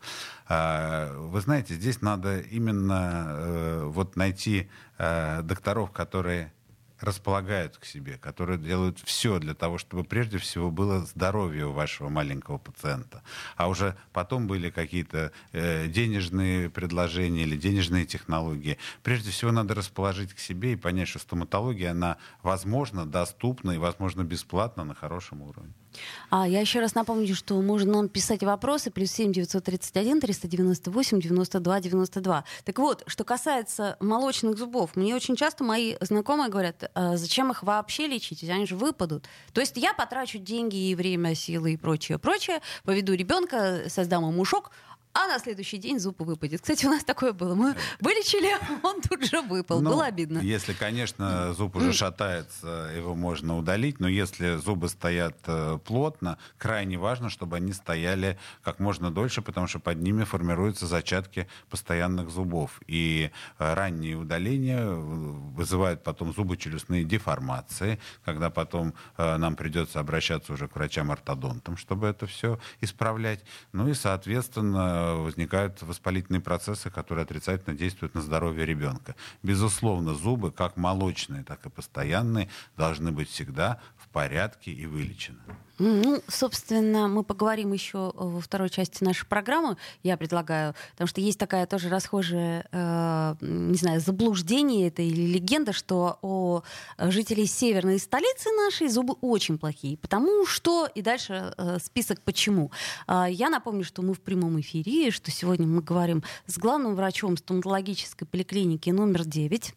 А, 0.47 1.17
Вы 1.17 1.39
знаете, 1.39 1.73
здесь 1.75 2.01
надо 2.01 2.39
именно 2.39 3.25
э, 3.27 3.83
вот 3.85 4.17
найти 4.17 4.69
э, 4.97 5.41
докторов, 5.41 5.91
которые 5.91 6.51
располагают 6.99 7.77
к 7.77 7.85
себе, 7.85 8.17
которые 8.17 8.57
делают 8.57 8.99
все 8.99 9.39
для 9.39 9.53
того, 9.53 9.77
чтобы 9.77 10.03
прежде 10.03 10.37
всего 10.37 10.71
было 10.71 11.05
здоровье 11.05 11.67
у 11.67 11.71
вашего 11.71 12.09
маленького 12.09 12.57
пациента. 12.57 13.21
А 13.55 13.67
уже 13.67 13.95
потом 14.13 14.47
были 14.47 14.69
какие-то 14.69 15.31
э, 15.51 15.87
денежные 15.87 16.69
предложения 16.69 17.43
или 17.43 17.57
денежные 17.57 18.05
технологии. 18.05 18.77
Прежде 19.03 19.31
всего 19.31 19.51
надо 19.51 19.73
расположить 19.73 20.33
к 20.33 20.39
себе 20.39 20.73
и 20.73 20.75
понять, 20.75 21.07
что 21.07 21.19
стоматология, 21.19 21.91
она 21.91 22.17
возможно 22.41 23.05
доступна 23.05 23.71
и 23.71 23.77
возможно 23.77 24.23
бесплатна 24.23 24.83
на 24.83 24.95
хорошем 24.95 25.41
уровне. 25.41 25.73
А 26.29 26.47
я 26.47 26.61
еще 26.61 26.79
раз 26.79 26.95
напомню, 26.95 27.35
что 27.35 27.61
можно 27.61 27.93
нам 27.93 28.09
писать 28.09 28.43
вопросы 28.43 28.91
плюс 28.91 29.11
7 29.11 29.31
931 29.31 30.21
398 30.21 31.19
92 31.19 31.79
92. 31.79 32.43
Так 32.63 32.79
вот, 32.79 33.03
что 33.07 33.23
касается 33.23 33.97
молочных 33.99 34.57
зубов, 34.57 34.95
мне 34.95 35.15
очень 35.15 35.35
часто 35.35 35.63
мои 35.63 35.95
знакомые 36.01 36.49
говорят, 36.49 36.89
а 36.93 37.17
зачем 37.17 37.51
их 37.51 37.63
вообще 37.63 38.07
лечить, 38.07 38.43
они 38.49 38.65
же 38.65 38.75
выпадут. 38.75 39.25
То 39.53 39.61
есть 39.61 39.77
я 39.77 39.93
потрачу 39.93 40.37
деньги 40.37 40.89
и 40.89 40.95
время, 40.95 41.35
силы 41.35 41.73
и 41.73 41.77
прочее, 41.77 42.17
прочее, 42.19 42.61
поведу 42.83 43.13
ребенка, 43.13 43.83
создам 43.87 44.27
ему 44.29 44.45
шок, 44.45 44.71
а 45.15 45.27
на 45.27 45.39
следующий 45.39 45.77
день 45.77 45.97
зуб 45.97 46.19
выпадет. 46.19 46.61
Кстати, 46.61 46.85
у 46.85 46.89
нас 46.89 47.05
такое 47.05 47.31
было. 47.31 47.55
Мы 47.55 47.73
вылечили, 48.01 48.51
он 48.83 49.01
тут 49.01 49.23
же 49.23 49.41
выпал. 49.41 49.79
Ну, 49.79 49.91
было 49.91 50.05
обидно. 50.05 50.39
Если, 50.39 50.73
конечно, 50.73 51.53
зуб 51.53 51.77
уже 51.77 51.93
шатается, 51.93 52.91
его 52.95 53.15
можно 53.15 53.57
удалить, 53.57 54.01
но 54.01 54.09
если 54.09 54.57
зубы 54.57 54.89
стоят 54.89 55.37
э, 55.47 55.79
плотно, 55.85 56.37
крайне 56.57 56.97
важно, 56.97 57.29
чтобы 57.29 57.55
они 57.55 57.71
стояли 57.71 58.37
как 58.61 58.79
можно 58.79 59.09
дольше, 59.09 59.41
потому 59.41 59.67
что 59.67 59.79
под 59.79 60.01
ними 60.01 60.25
формируются 60.25 60.85
зачатки 60.85 61.47
постоянных 61.69 62.29
зубов. 62.29 62.81
И 62.85 63.31
э, 63.57 63.73
ранние 63.73 64.17
удаления 64.17 64.81
э, 64.81 64.93
вызывают 64.93 66.03
потом 66.03 66.33
зубочелюстные 66.33 67.05
деформации, 67.05 67.99
когда 68.25 68.49
потом 68.49 68.93
нам 69.17 69.55
придется 69.55 69.99
обращаться 69.99 70.53
уже 70.53 70.67
к 70.67 70.75
врачам-ортодонтам, 70.75 71.77
чтобы 71.77 72.07
это 72.07 72.27
все 72.27 72.59
исправлять. 72.81 73.43
Ну 73.71 73.87
и, 73.87 73.93
соответственно, 73.93 75.04
возникают 75.13 75.81
воспалительные 75.81 76.41
процессы, 76.41 76.89
которые 76.89 77.23
отрицательно 77.23 77.75
действуют 77.75 78.15
на 78.15 78.21
здоровье 78.21 78.65
ребенка. 78.65 79.15
Безусловно, 79.43 80.13
зубы, 80.13 80.51
как 80.51 80.77
молочные, 80.77 81.43
так 81.43 81.65
и 81.65 81.69
постоянные, 81.69 82.49
должны 82.77 83.11
быть 83.11 83.29
всегда 83.29 83.79
в 83.97 84.09
порядке 84.09 84.71
и 84.71 84.85
вылечены. 84.85 85.39
Ну, 85.77 86.21
собственно, 86.27 87.07
мы 87.07 87.23
поговорим 87.23 87.73
еще 87.73 88.11
во 88.15 88.39
второй 88.39 88.69
части 88.69 89.03
нашей 89.03 89.25
программы, 89.25 89.77
я 90.03 90.15
предлагаю, 90.15 90.73
потому 90.91 91.07
что 91.07 91.19
есть 91.19 91.37
такая 91.37 91.65
тоже 91.65 91.89
расхожая, 91.89 92.65
э, 92.71 93.35
не 93.41 93.75
знаю, 93.75 93.99
заблуждение 93.99 94.87
это 94.87 95.01
или 95.01 95.21
легенда, 95.21 95.73
что 95.73 96.17
у 96.21 96.61
жителей 96.97 97.45
северной 97.45 97.99
столицы 97.99 98.49
нашей 98.51 98.87
зубы 98.87 99.15
очень 99.21 99.57
плохие, 99.57 99.97
потому 99.97 100.45
что, 100.45 100.85
и 100.85 101.01
дальше 101.01 101.53
э, 101.57 101.77
список 101.83 102.21
почему. 102.21 102.71
Э, 103.07 103.25
я 103.29 103.49
напомню, 103.49 103.83
что 103.83 104.01
мы 104.01 104.13
в 104.13 104.21
прямом 104.21 104.59
эфире, 104.61 105.11
что 105.11 105.29
сегодня 105.29 105.67
мы 105.67 105.81
говорим 105.81 106.23
с 106.47 106.57
главным 106.57 106.95
врачом 106.95 107.35
стоматологической 107.35 108.27
поликлиники 108.27 108.89
номер 108.91 109.25
9, 109.25 109.69
э, 109.69 109.73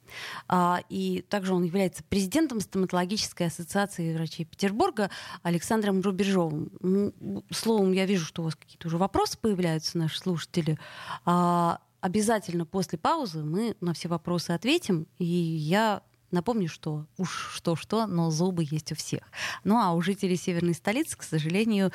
а, 0.48 0.80
и 0.88 1.24
также 1.28 1.54
он 1.54 1.64
является 1.64 2.02
президентом 2.04 2.60
стоматологической 2.60 3.48
ассоциации 3.48 4.14
врачей 4.14 4.44
Петербурга 4.44 5.10
Александром 5.42 5.87
Александром 5.88 6.00
Рубежовым. 6.02 6.70
Ну, 6.80 7.44
словом, 7.50 7.92
я 7.92 8.06
вижу, 8.06 8.24
что 8.24 8.42
у 8.42 8.44
вас 8.46 8.54
какие-то 8.54 8.88
уже 8.88 8.98
вопросы 8.98 9.38
появляются, 9.38 9.98
наши 9.98 10.18
слушатели. 10.18 10.78
А, 11.24 11.80
обязательно 12.00 12.66
после 12.66 12.98
паузы 12.98 13.42
мы 13.42 13.76
на 13.80 13.94
все 13.94 14.08
вопросы 14.08 14.50
ответим. 14.50 15.06
И 15.18 15.24
я 15.24 16.02
Напомню, 16.30 16.68
что 16.68 17.06
уж 17.16 17.52
что-что, 17.54 18.06
но 18.06 18.30
зубы 18.30 18.62
есть 18.62 18.92
у 18.92 18.94
всех. 18.94 19.22
Ну 19.64 19.78
а 19.78 19.94
у 19.94 20.02
жителей 20.02 20.36
северной 20.36 20.74
столицы, 20.74 21.16
к 21.16 21.22
сожалению, 21.22 21.90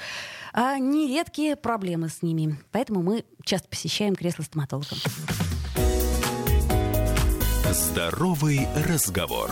а, 0.53 0.79
нередкие 0.79 1.55
проблемы 1.55 2.09
с 2.09 2.23
ними. 2.23 2.59
Поэтому 2.71 3.03
мы 3.03 3.25
часто 3.43 3.67
посещаем 3.67 4.15
кресло 4.15 4.41
стоматолога. 4.41 4.87
Здоровый 7.71 8.67
разговор. 8.87 9.51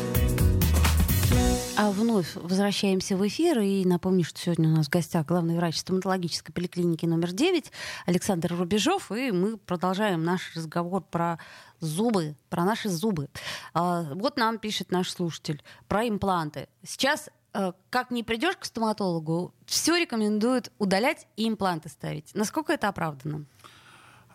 А 1.81 1.89
вновь 1.89 2.35
возвращаемся 2.35 3.17
в 3.17 3.27
эфир. 3.27 3.59
И 3.59 3.83
напомню, 3.85 4.23
что 4.23 4.39
сегодня 4.39 4.69
у 4.69 4.71
нас 4.71 4.85
в 4.85 4.91
гостях 4.91 5.25
главный 5.25 5.55
врач 5.55 5.77
стоматологической 5.77 6.53
поликлиники 6.53 7.07
номер 7.07 7.31
9 7.31 7.71
Александр 8.05 8.55
Рубежов. 8.55 9.11
И 9.11 9.31
мы 9.31 9.57
продолжаем 9.57 10.23
наш 10.23 10.55
разговор 10.55 11.01
про 11.01 11.39
зубы, 11.79 12.35
про 12.51 12.65
наши 12.65 12.87
зубы. 12.87 13.29
А, 13.73 14.03
вот 14.13 14.37
нам 14.37 14.59
пишет 14.59 14.91
наш 14.91 15.09
слушатель 15.09 15.63
про 15.87 16.07
импланты. 16.07 16.67
Сейчас 16.83 17.31
э, 17.55 17.71
как 17.89 18.11
не 18.11 18.21
придешь 18.23 18.57
к 18.57 18.65
стоматологу, 18.65 19.51
все 19.65 19.97
рекомендуют 19.97 20.71
удалять 20.77 21.25
и 21.35 21.47
импланты 21.47 21.89
ставить. 21.89 22.29
Насколько 22.35 22.73
это 22.73 22.89
оправдано? 22.89 23.45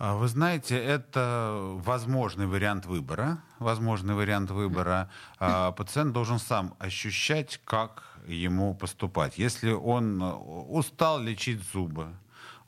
А, 0.01 0.17
вы 0.17 0.27
знаете, 0.27 0.77
это 0.77 1.61
возможный 1.85 2.49
вариант 2.49 2.87
выбора. 2.87 3.41
Возможный 3.59 4.15
вариант 4.15 4.51
выбора. 4.51 5.11
А, 5.39 5.73
пациент 5.73 6.13
должен 6.13 6.39
сам 6.39 6.75
ощущать, 6.79 7.61
как 7.65 8.03
ему 8.27 8.75
поступать. 8.75 9.39
Если 9.39 9.71
он 9.71 10.23
э, 10.23 10.33
устал 10.33 11.21
лечить 11.21 11.63
зубы, 11.73 12.09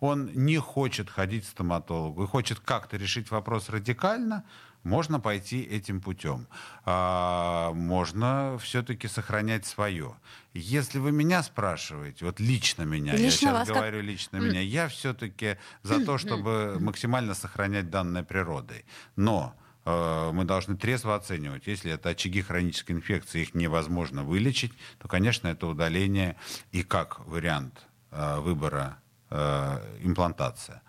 он 0.01 0.31
не 0.33 0.59
хочет 0.59 1.11
ходить 1.11 1.45
к 1.45 1.49
стоматологу 1.49 2.25
и 2.25 2.27
хочет 2.27 2.61
как-то 2.61 2.97
решить 2.97 3.31
вопрос 3.31 3.69
радикально, 3.69 4.45
можно 4.85 5.19
пойти 5.21 5.61
этим 5.63 6.01
путем. 6.01 6.47
А, 6.85 7.73
можно 7.73 8.59
все-таки 8.63 9.09
сохранять 9.09 9.67
свое. 9.67 10.15
Если 10.55 10.99
вы 10.99 11.13
меня 11.13 11.43
спрашиваете, 11.43 12.25
вот 12.25 12.41
лично 12.41 12.83
меня, 12.83 13.13
лично 13.13 13.25
я 13.25 13.31
сейчас 13.31 13.69
говорю 13.69 13.99
как... 13.99 14.07
лично 14.07 14.37
mm. 14.37 14.41
меня, 14.41 14.61
я 14.61 14.89
все-таки 14.89 15.59
за 15.83 16.05
то, 16.05 16.17
чтобы 16.19 16.79
максимально 16.81 17.35
сохранять 17.35 17.91
данное 17.91 18.23
природой. 18.23 18.85
Но 19.17 19.55
мы 20.33 20.45
должны 20.45 20.77
трезво 20.77 21.15
оценивать. 21.15 21.67
Если 21.67 21.91
это 21.91 22.11
очаги 22.11 22.43
хронической 22.43 22.97
инфекции, 22.97 23.43
их 23.43 23.55
невозможно 23.55 24.25
вылечить, 24.25 24.73
то, 24.99 25.09
конечно, 25.09 25.49
это 25.49 25.67
удаление 25.67 26.37
и 26.73 26.83
как 26.83 27.27
вариант 27.27 27.87
э, 28.11 28.39
выбора 28.41 28.99
э, 29.31 29.99
имплантация. 30.03 30.83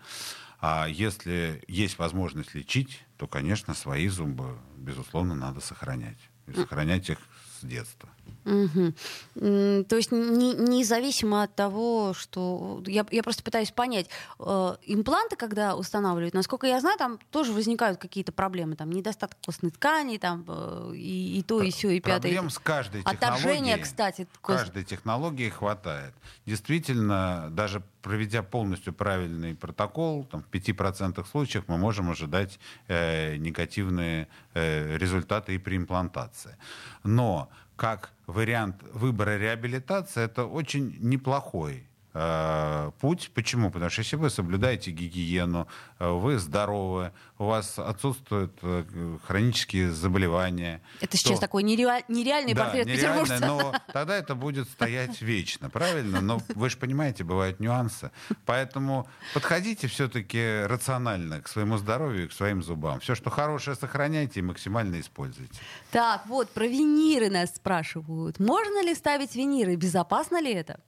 А 0.60 0.86
если 0.86 1.62
есть 1.68 1.98
возможность 1.98 2.54
лечить, 2.54 3.04
то, 3.16 3.26
конечно, 3.26 3.74
свои 3.74 4.08
зубы, 4.08 4.58
безусловно, 4.76 5.34
надо 5.34 5.60
сохранять. 5.60 6.18
И 6.46 6.52
сохранять 6.52 7.08
их 7.08 7.18
с 7.60 7.64
детства. 7.64 8.08
Угу. 8.44 8.94
То 9.34 9.96
есть 9.96 10.12
не, 10.12 10.54
независимо 10.54 11.42
от 11.42 11.54
того, 11.54 12.14
что... 12.14 12.82
Я, 12.86 13.04
я 13.10 13.22
просто 13.22 13.42
пытаюсь 13.42 13.70
понять. 13.70 14.08
Э, 14.38 14.76
импланты, 14.84 15.36
когда 15.36 15.76
устанавливают, 15.76 16.34
насколько 16.34 16.66
я 16.66 16.80
знаю, 16.80 16.96
там 16.98 17.18
тоже 17.30 17.52
возникают 17.52 17.98
какие-то 17.98 18.32
проблемы. 18.32 18.76
Там 18.76 18.90
недостаток 18.90 19.38
костной 19.44 19.70
ткани, 19.70 20.16
там 20.16 20.44
э, 20.48 20.92
и, 20.94 21.38
и 21.38 21.42
то, 21.42 21.62
и 21.62 21.70
все, 21.70 21.90
и 21.90 22.00
пятое. 22.00 22.32
Проблем 22.32 22.50
с 22.50 22.58
каждой 22.58 23.02
технологией. 23.02 23.28
Отторжение, 23.28 23.78
кстати. 23.78 24.26
Кост... 24.40 24.58
Каждой 24.60 24.84
технологии 24.84 25.48
хватает. 25.48 26.14
Действительно, 26.46 27.48
даже 27.50 27.82
проведя 28.02 28.42
полностью 28.42 28.92
правильный 28.92 29.54
протокол, 29.54 30.24
там, 30.24 30.42
в 30.42 30.50
5% 30.50 31.26
случаев 31.26 31.64
мы 31.68 31.78
можем 31.78 32.10
ожидать 32.10 32.58
э, 32.88 33.36
негативные 33.36 34.28
э, 34.54 34.96
результаты 34.96 35.54
и 35.54 35.58
при 35.58 35.76
имплантации. 35.76 36.56
Но 37.04 37.50
как 37.76 38.12
вариант 38.26 38.82
выбора 38.92 39.38
реабилитации, 39.38 40.22
это 40.22 40.44
очень 40.44 40.96
неплохой 41.00 41.89
путь. 42.12 43.30
Почему? 43.34 43.70
Потому 43.70 43.90
что 43.90 44.02
если 44.02 44.16
вы 44.16 44.30
соблюдаете 44.30 44.90
гигиену, 44.90 45.68
э, 45.98 46.10
вы 46.10 46.38
здоровы, 46.38 47.12
у 47.38 47.44
вас 47.44 47.78
отсутствуют 47.78 48.52
э, 48.62 49.18
хронические 49.26 49.92
заболевания. 49.92 50.82
Это 51.00 51.16
сейчас 51.16 51.38
то... 51.38 51.42
такой 51.42 51.62
нереаль... 51.62 52.02
нереальный 52.08 52.54
да, 52.54 52.64
портрет 52.64 52.86
нереальный, 52.86 53.22
петербуржца. 53.24 53.46
но 53.46 53.74
тогда 53.92 54.16
это 54.16 54.34
будет 54.34 54.68
стоять 54.68 55.22
вечно, 55.22 55.70
правильно? 55.70 56.20
Но 56.20 56.40
вы 56.54 56.68
же 56.68 56.76
понимаете, 56.76 57.24
бывают 57.24 57.60
нюансы. 57.60 58.10
Поэтому 58.44 59.08
подходите 59.32 59.86
все-таки 59.86 60.64
рационально 60.64 61.40
к 61.40 61.48
своему 61.48 61.78
здоровью 61.78 62.24
и 62.24 62.28
к 62.28 62.32
своим 62.32 62.62
зубам. 62.62 63.00
Все, 63.00 63.14
что 63.14 63.30
хорошее, 63.30 63.76
сохраняйте 63.76 64.40
и 64.40 64.42
максимально 64.42 65.00
используйте. 65.00 65.60
Так, 65.92 66.26
вот, 66.26 66.50
про 66.50 66.66
виниры 66.66 67.30
нас 67.30 67.54
спрашивают. 67.54 68.40
Можно 68.40 68.82
ли 68.82 68.94
ставить 68.94 69.34
виниры? 69.34 69.76
Безопасно 69.76 70.40
ли 70.40 70.52
это? 70.52 70.80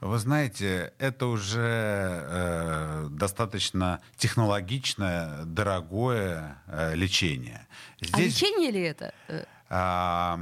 Вы 0.00 0.18
знаете, 0.18 0.92
это 0.98 1.26
уже 1.26 1.58
э, 1.60 3.08
достаточно 3.10 4.00
технологичное, 4.16 5.44
дорогое 5.44 6.58
э, 6.68 6.94
лечение. 6.94 7.66
Здесь, 8.00 8.14
а 8.14 8.20
лечение 8.20 8.70
ли 8.70 8.82
это? 8.82 9.12
Э, 9.28 10.38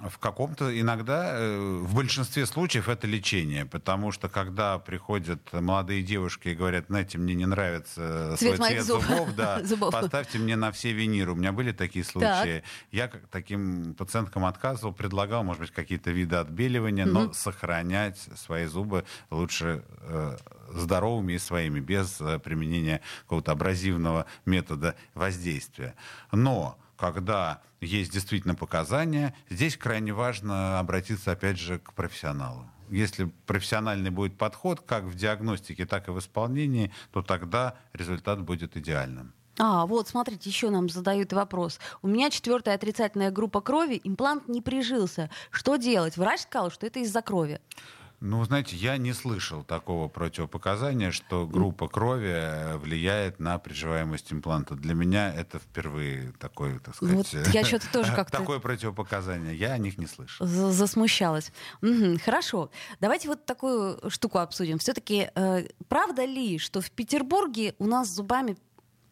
В 0.00 0.18
каком-то 0.18 0.78
иногда, 0.80 1.32
э, 1.34 1.78
в 1.82 1.92
большинстве 1.94 2.46
случаев 2.46 2.88
это 2.88 3.08
лечение, 3.08 3.66
потому 3.66 4.12
что 4.12 4.28
когда 4.28 4.78
приходят 4.78 5.40
молодые 5.52 6.02
девушки 6.02 6.48
и 6.48 6.54
говорят, 6.54 6.86
знаете, 6.88 7.18
мне 7.18 7.34
не 7.34 7.46
нравится 7.46 8.36
Цвет 8.38 8.56
свой 8.56 8.68
цвет 8.68 8.84
зуб- 8.84 9.02
зубов, 9.02 9.34
да, 9.34 9.60
зубов. 9.64 9.92
поставьте 9.92 10.38
мне 10.38 10.54
на 10.54 10.70
все 10.70 10.92
виниры. 10.92 11.32
У 11.32 11.34
меня 11.34 11.50
были 11.50 11.72
такие 11.72 12.04
случаи. 12.04 12.62
Я 12.92 13.08
как 13.08 13.26
таким 13.28 13.94
пациенткам 13.94 14.44
отказывал, 14.44 14.92
предлагал, 14.92 15.42
может 15.42 15.62
быть, 15.62 15.72
какие-то 15.72 16.12
виды 16.12 16.36
отбеливания, 16.36 17.04
но 17.06 17.32
сохранять 17.32 18.18
свои 18.36 18.66
зубы 18.66 19.04
лучше 19.30 19.82
э, 20.02 20.36
здоровыми 20.70 21.32
и 21.32 21.38
своими, 21.38 21.80
без 21.80 22.20
э, 22.20 22.38
применения 22.38 23.00
какого-то 23.22 23.50
абразивного 23.52 24.26
метода 24.44 24.94
воздействия. 25.14 25.94
Но 26.30 26.78
когда 26.98 27.62
есть 27.80 28.12
действительно 28.12 28.54
показания, 28.54 29.34
здесь 29.48 29.76
крайне 29.76 30.12
важно 30.12 30.80
обратиться, 30.80 31.32
опять 31.32 31.58
же, 31.58 31.78
к 31.78 31.92
профессионалу. 31.94 32.66
Если 32.90 33.30
профессиональный 33.46 34.10
будет 34.10 34.36
подход 34.36 34.80
как 34.80 35.04
в 35.04 35.14
диагностике, 35.14 35.86
так 35.86 36.08
и 36.08 36.10
в 36.10 36.18
исполнении, 36.18 36.92
то 37.12 37.22
тогда 37.22 37.76
результат 37.92 38.42
будет 38.42 38.76
идеальным. 38.76 39.32
А, 39.58 39.86
вот, 39.86 40.08
смотрите, 40.08 40.48
еще 40.48 40.70
нам 40.70 40.88
задают 40.88 41.32
вопрос. 41.32 41.80
У 42.02 42.08
меня 42.08 42.30
четвертая 42.30 42.76
отрицательная 42.76 43.30
группа 43.30 43.60
крови, 43.60 44.00
имплант 44.04 44.48
не 44.48 44.62
прижился. 44.62 45.30
Что 45.50 45.76
делать? 45.76 46.16
Врач 46.16 46.42
сказал, 46.42 46.70
что 46.70 46.86
это 46.86 47.00
из-за 47.00 47.22
крови. 47.22 47.60
Ну, 48.20 48.44
знаете, 48.44 48.74
я 48.74 48.96
не 48.96 49.12
слышал 49.12 49.62
такого 49.62 50.08
противопоказания, 50.08 51.12
что 51.12 51.46
группа 51.46 51.86
крови 51.86 52.32
э, 52.32 52.76
влияет 52.78 53.38
на 53.38 53.58
приживаемость 53.58 54.32
импланта. 54.32 54.74
Для 54.74 54.94
меня 54.94 55.32
это 55.32 55.60
впервые 55.60 56.32
такое, 56.40 56.80
так 56.80 56.96
сказать, 56.96 57.14
Вот 57.16 57.32
я 57.54 57.64
что-то 57.64 57.92
тоже 57.92 58.12
как-то- 58.12 58.38
такое 58.38 58.58
противопоказание. 58.58 59.54
Я 59.54 59.72
о 59.72 59.78
них 59.78 59.98
не 59.98 60.06
слышал. 60.06 60.44
За- 60.46 60.72
Засмущалась. 60.72 61.52
Мгм, 61.80 62.18
хорошо. 62.18 62.70
Давайте 63.00 63.28
вот 63.28 63.46
такую 63.46 64.00
штуку 64.10 64.38
обсудим. 64.38 64.78
Все-таки 64.78 65.30
правда 65.88 66.24
ли, 66.24 66.58
что 66.58 66.80
в 66.80 66.90
Петербурге 66.90 67.76
у 67.78 67.86
нас 67.86 68.08
с 68.08 68.14
зубами, 68.16 68.56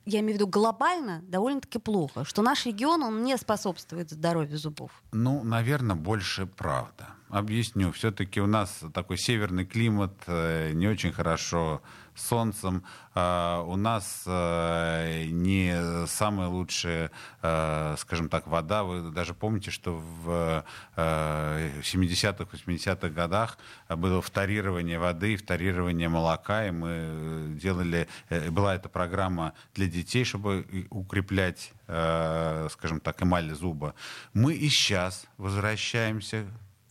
я 0.05 0.19
имею 0.19 0.33
в 0.33 0.41
виду 0.41 0.49
глобально, 0.49 1.21
довольно-таки 1.29 1.79
плохо? 1.79 2.25
Что 2.25 2.43
наш 2.43 2.67
регион, 2.67 3.05
он 3.05 3.23
не 3.23 3.37
способствует 3.39 4.11
здоровью 4.11 4.59
зубов? 4.59 4.91
Ну, 5.13 5.45
наверное, 5.45 5.95
больше 5.97 6.47
правда. 6.47 7.11
Объясню. 7.37 7.93
Все-таки 7.93 8.41
у 8.41 8.47
нас 8.47 8.81
такой 8.95 9.19
северный 9.19 9.67
климат, 9.67 10.15
э, 10.27 10.71
не 10.73 10.89
очень 10.89 11.13
хорошо 11.13 11.83
с 12.15 12.29
солнцем. 12.29 12.83
А, 13.15 13.61
У 13.61 13.77
нас 13.77 14.23
э, 14.25 15.25
не 15.27 16.07
самая 16.07 16.49
лучшая, 16.49 17.11
э, 17.43 17.95
скажем 17.99 18.31
так, 18.31 18.47
вода. 18.47 18.85
Вы 18.85 19.11
даже 19.11 19.35
помните, 19.35 19.71
что 19.71 19.97
в 19.97 20.65
э, 20.97 21.81
70-х, 21.83 22.47
80-х 22.51 23.11
годах 23.11 23.59
было 23.91 24.23
вторирование 24.23 24.99
воды, 24.99 25.37
вторирование 25.37 26.09
молока, 26.09 26.67
и 26.67 26.71
мы 26.71 27.59
делали, 27.61 28.09
была 28.49 28.77
эта 28.77 28.89
программа 28.89 29.53
для 29.75 29.89
детей, 29.89 30.25
чтобы 30.25 30.87
укреплять, 30.89 31.75
скажем 31.85 33.01
так, 33.01 33.23
эмаль 33.23 33.53
зуба. 33.55 33.95
Мы 34.33 34.55
и 34.55 34.71
сейчас 34.71 35.27
возвращаемся 35.37 36.47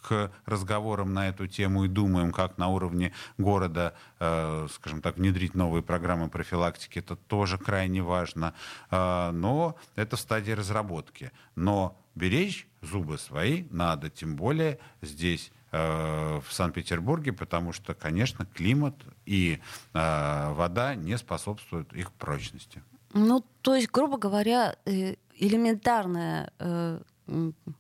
к 0.08 0.32
разговорам 0.46 1.14
на 1.14 1.30
эту 1.30 1.48
тему 1.48 1.86
и 1.86 1.88
думаем, 1.88 2.32
как 2.32 2.60
на 2.60 2.68
уровне 2.68 3.12
города, 3.40 3.96
э, 4.20 4.68
скажем 4.72 5.02
так, 5.02 5.18
внедрить 5.18 5.56
новые 5.56 5.82
программы 5.82 6.30
профилактики. 6.30 7.00
Это 7.00 7.16
тоже 7.16 7.58
крайне 7.58 8.04
важно. 8.04 8.54
Э, 8.92 9.32
но 9.32 9.76
это 9.96 10.16
в 10.16 10.20
стадии 10.20 10.52
разработки. 10.52 11.32
Но 11.56 12.00
беречь 12.14 12.68
зубы 12.82 13.18
свои 13.18 13.66
надо, 13.72 14.12
тем 14.12 14.36
более 14.36 14.78
здесь 15.02 15.52
э, 15.72 16.40
в 16.48 16.54
Санкт-Петербурге, 16.54 17.34
потому 17.34 17.74
что, 17.74 17.96
конечно, 17.96 18.46
климат 18.46 18.96
и 19.26 19.60
э, 19.94 20.54
вода 20.54 20.94
не 20.94 21.18
способствуют 21.18 21.94
их 21.94 22.12
прочности. 22.12 22.84
Ну, 23.14 23.44
то 23.62 23.74
есть, 23.74 23.90
грубо 23.90 24.18
говоря, 24.18 24.76
элементарная, 24.86 26.52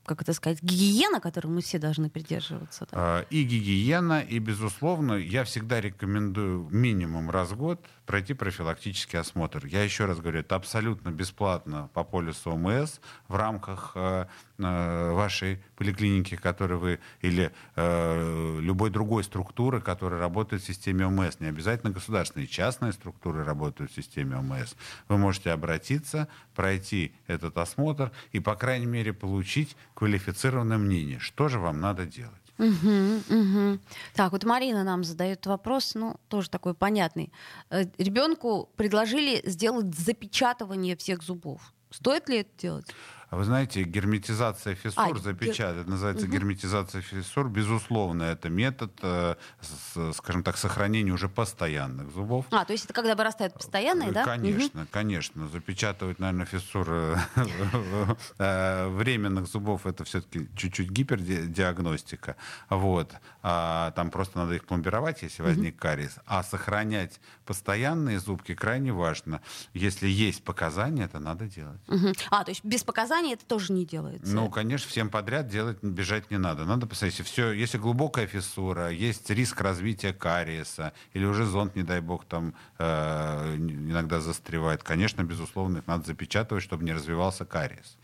как 0.06 0.22
это 0.22 0.34
сказать, 0.34 0.62
гигиена, 0.64 1.20
которой 1.20 1.48
мы 1.48 1.62
все 1.62 1.78
должны 1.80 2.10
придерживаться. 2.10 2.88
да? 2.92 3.22
Э, 3.22 3.26
И 3.30 3.44
гигиена, 3.44 4.22
и, 4.22 4.40
безусловно, 4.40 5.14
я 5.14 5.44
всегда 5.44 5.82
рекомендую 5.82 6.68
минимум 6.72 7.30
раз 7.30 7.52
в 7.52 7.58
год 7.58 7.80
пройти 8.06 8.34
профилактический 8.34 9.20
осмотр. 9.20 9.66
Я 9.66 9.84
еще 9.84 10.06
раз 10.06 10.20
говорю, 10.20 10.40
это 10.40 10.56
абсолютно 10.56 11.10
бесплатно 11.10 11.90
по 11.94 12.04
полису 12.04 12.52
ОМС 12.52 13.00
в 13.28 13.36
рамках 13.36 13.92
э, 13.96 14.26
э, 14.58 15.12
вашей 15.12 15.62
поликлиники, 15.76 16.36
которой 16.36 16.78
вы, 16.78 17.00
или 17.22 17.52
э, 17.76 18.60
любой 18.62 18.90
другой 18.90 19.24
структуры, 19.24 19.82
которая 19.82 20.20
работает 20.20 20.62
в 20.62 20.66
системе 20.66 21.06
ОМС. 21.08 21.40
Не 21.40 21.48
обязательно 21.48 21.92
государственные, 21.92 22.48
частные 22.48 22.94
структуры 22.94 23.44
работают 23.44 23.92
в 23.92 23.96
системе 23.96 24.38
ОМС. 24.38 24.76
Вы 25.08 25.18
можете 25.18 25.52
обратиться, 25.52 26.28
пройти 26.56 27.14
этот 27.28 27.58
осмотр 27.58 28.12
и, 28.32 28.40
по 28.40 28.56
крайней 28.56 28.86
мере, 28.86 29.14
получить 29.14 29.76
квалифицированное 29.94 30.78
мнение, 30.78 31.20
что 31.20 31.48
же 31.48 31.60
вам 31.60 31.82
надо 31.82 32.06
делать. 32.06 32.45
Мгм, 32.58 33.24
мгм. 33.30 33.80
Так, 34.14 34.32
вот 34.32 34.44
Марина 34.46 34.84
нам 34.84 35.04
задает 35.04 35.46
вопрос, 35.46 35.94
ну, 35.96 36.16
тоже 36.30 36.50
такой 36.50 36.74
понятный. 36.74 37.32
Ребенку 37.98 38.70
предложили 38.78 39.42
сделать 39.46 39.94
запечатывание 39.96 40.96
всех 40.96 41.22
зубов. 41.22 41.74
Стоит 41.92 42.30
ли 42.30 42.38
это 42.38 42.50
делать? 42.58 42.86
А 43.36 43.38
Вы 43.38 43.44
знаете, 43.44 43.84
герметизация 43.84 44.76
фиссур 44.76 45.04
А, 45.04 45.10
гер- 45.10 45.20
запечатать, 45.20 45.82
это 45.82 45.90
называется 45.90 46.26
герметизация 46.26 47.02
фиссур. 47.02 47.50
Безусловно, 47.50 48.24
это 48.24 48.48
метод, 48.48 48.94
э, 49.02 49.36
с- 49.60 50.14
скажем 50.14 50.42
так, 50.42 50.56
сохранения 50.56 51.12
уже 51.12 51.28
постоянных 51.28 52.14
зубов. 52.14 52.46
А, 52.52 52.64
то 52.64 52.72
есть 52.72 52.86
это 52.86 52.94
когда 52.94 53.14
вырастают 53.14 53.54
постоянные, 53.54 54.14
да? 54.14 54.24
Конечно, 54.24 54.88
конечно. 54.90 55.50
Запечатывать, 55.50 56.18
наверное, 56.20 56.46
фиссуры 56.46 57.20
э, 58.38 58.88
временных 58.88 59.48
зубов 59.48 59.86
это 59.86 60.06
все-таки 60.06 60.48
чуть-чуть 60.56 60.90
гипердиагностика. 60.90 62.38
Вот. 62.70 63.16
А 63.44 63.92
там 63.98 64.12
просто 64.12 64.38
надо 64.40 64.54
их 64.56 64.64
пломбировать, 64.64 65.24
если 65.24 65.44
возник 65.44 65.78
кариес. 65.78 66.16
А 66.26 66.42
сохранять 66.42 67.20
постоянные 67.46 68.20
зубки 68.20 68.56
крайне 68.56 68.94
важно. 68.94 69.42
Если 69.74 70.08
есть 70.08 70.42
показания, 70.46 71.04
это 71.04 71.20
надо 71.20 71.48
делать. 71.48 71.82
А, 72.30 72.46
то 72.46 72.52
есть 72.52 72.64
без 72.64 72.84
показаний 72.86 73.25
это 73.34 73.46
тоже 73.46 73.74
не 73.74 73.86
делается? 73.86 74.34
Ну, 74.34 74.50
конечно, 74.50 74.90
всем 74.90 75.10
подряд 75.10 75.48
делать, 75.48 75.78
бежать 75.82 76.32
не 76.32 76.38
надо. 76.38 76.66
Надо 76.66 76.88
посмотреть, 76.88 77.20
если, 77.20 77.32
все, 77.32 77.52
если 77.52 77.78
глубокая 77.78 78.28
фиссура, 78.28 78.90
есть 78.90 79.30
риск 79.30 79.62
развития 79.62 80.14
кариеса, 80.14 80.94
или 81.14 81.26
уже 81.26 81.46
зонд, 81.46 81.76
не 81.76 81.84
дай 81.84 82.02
бог, 82.02 82.26
там 82.26 82.54
э, 82.78 83.56
иногда 83.58 84.20
застревает, 84.20 84.84
конечно, 84.84 85.24
безусловно, 85.24 85.80
их 85.80 85.88
надо 85.88 86.06
запечатывать, 86.06 86.64
чтобы 86.64 86.84
не 86.84 86.94
развивался 86.94 87.46
кариес. 87.46 87.98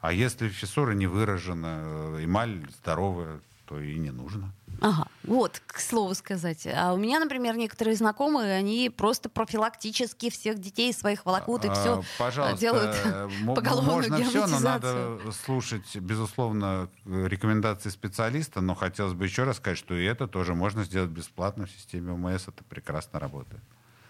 А 0.00 0.12
если 0.12 0.48
фиссура 0.48 0.92
не 0.92 1.06
выражена, 1.06 1.80
э, 2.18 2.24
эмаль 2.24 2.66
здоровая, 2.80 3.40
то 3.66 3.80
и 3.80 3.98
не 3.98 4.10
нужно. 4.10 4.52
Ага, 4.80 5.06
вот, 5.22 5.62
к 5.66 5.80
слову 5.80 6.14
сказать. 6.14 6.66
А 6.66 6.92
у 6.92 6.96
меня, 6.96 7.18
например, 7.20 7.56
некоторые 7.56 7.96
знакомые, 7.96 8.54
они 8.56 8.90
просто 8.90 9.28
профилактически 9.28 10.30
всех 10.30 10.58
детей 10.58 10.92
своих 10.92 11.24
волокут 11.24 11.64
и 11.64 11.68
А, 11.68 11.74
все 11.74 12.04
Пожалуйста, 12.18 12.58
делают 12.58 12.96
э, 13.04 13.28
поголовную 13.54 13.94
можно 13.94 14.24
все, 14.24 14.46
но 14.46 14.60
надо 14.60 15.18
слушать, 15.44 15.96
безусловно, 15.96 16.88
э, 17.06 17.26
рекомендации 17.28 17.88
специалиста, 17.88 18.60
но 18.60 18.74
хотелось 18.74 19.14
бы 19.14 19.24
еще 19.24 19.44
раз 19.44 19.56
сказать, 19.56 19.78
что 19.78 19.94
и 19.94 20.04
это 20.04 20.26
тоже 20.26 20.54
можно 20.54 20.84
сделать 20.84 21.10
бесплатно 21.10 21.66
в 21.66 21.70
системе 21.70 22.12
ОМС, 22.12 22.48
это 22.48 22.64
прекрасно 22.64 23.18
работает. 23.20 23.62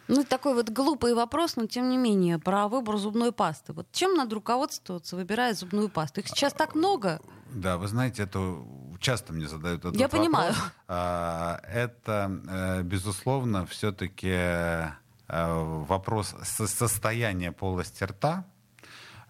Ну, 0.06 0.22
такой 0.22 0.54
вот 0.54 0.68
глупый 0.68 1.14
вопрос, 1.14 1.56
но 1.56 1.66
тем 1.66 1.88
не 1.88 1.96
менее, 1.96 2.38
про 2.38 2.68
выбор 2.68 2.98
зубной 2.98 3.32
пасты. 3.32 3.72
Вот 3.72 3.86
чем 3.90 4.14
надо 4.14 4.34
руководствоваться, 4.34 5.16
выбирая 5.16 5.54
зубную 5.54 5.88
пасту? 5.88 6.20
Их 6.20 6.28
сейчас 6.28 6.52
так 6.52 6.74
много. 6.74 7.20
Да, 7.50 7.78
вы 7.78 7.88
знаете, 7.88 8.24
это 8.24 8.58
часто 9.04 9.32
мне 9.32 9.46
задают 9.46 9.84
этот 9.84 9.96
Я 9.96 10.06
вопрос. 10.06 10.20
понимаю. 10.20 10.54
Это, 10.88 12.40
э, 12.48 12.82
безусловно, 12.82 13.66
все-таки 13.66 14.90
вопрос 15.28 16.34
со- 16.42 16.66
состояния 16.66 17.52
полости 17.52 18.04
рта, 18.04 18.44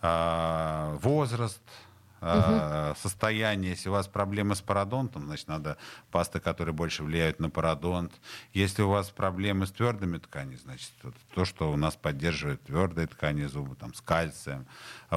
а, 0.02 0.96
возраст, 1.02 1.62
а, 2.20 2.94
состояние, 2.98 3.70
если 3.72 3.90
у 3.90 3.92
вас 3.92 4.08
проблемы 4.08 4.54
с 4.54 4.60
пародонтом, 4.62 5.26
значит, 5.26 5.46
надо 5.46 5.76
пасты, 6.10 6.40
которые 6.40 6.72
больше 6.74 7.04
влияют 7.04 7.38
на 7.38 7.50
пародонт. 7.50 8.12
Если 8.54 8.82
у 8.82 8.88
вас 8.88 9.10
проблемы 9.10 9.66
с 9.66 9.72
твердыми 9.72 10.18
тканями, 10.18 10.56
значит, 10.56 10.90
то, 11.34 11.44
что 11.44 11.70
у 11.70 11.76
нас 11.76 11.96
поддерживает 11.96 12.62
твердые 12.64 13.06
ткани 13.06 13.44
зуба, 13.44 13.74
там, 13.74 13.92
с 13.94 14.00
кальцием. 14.00 14.66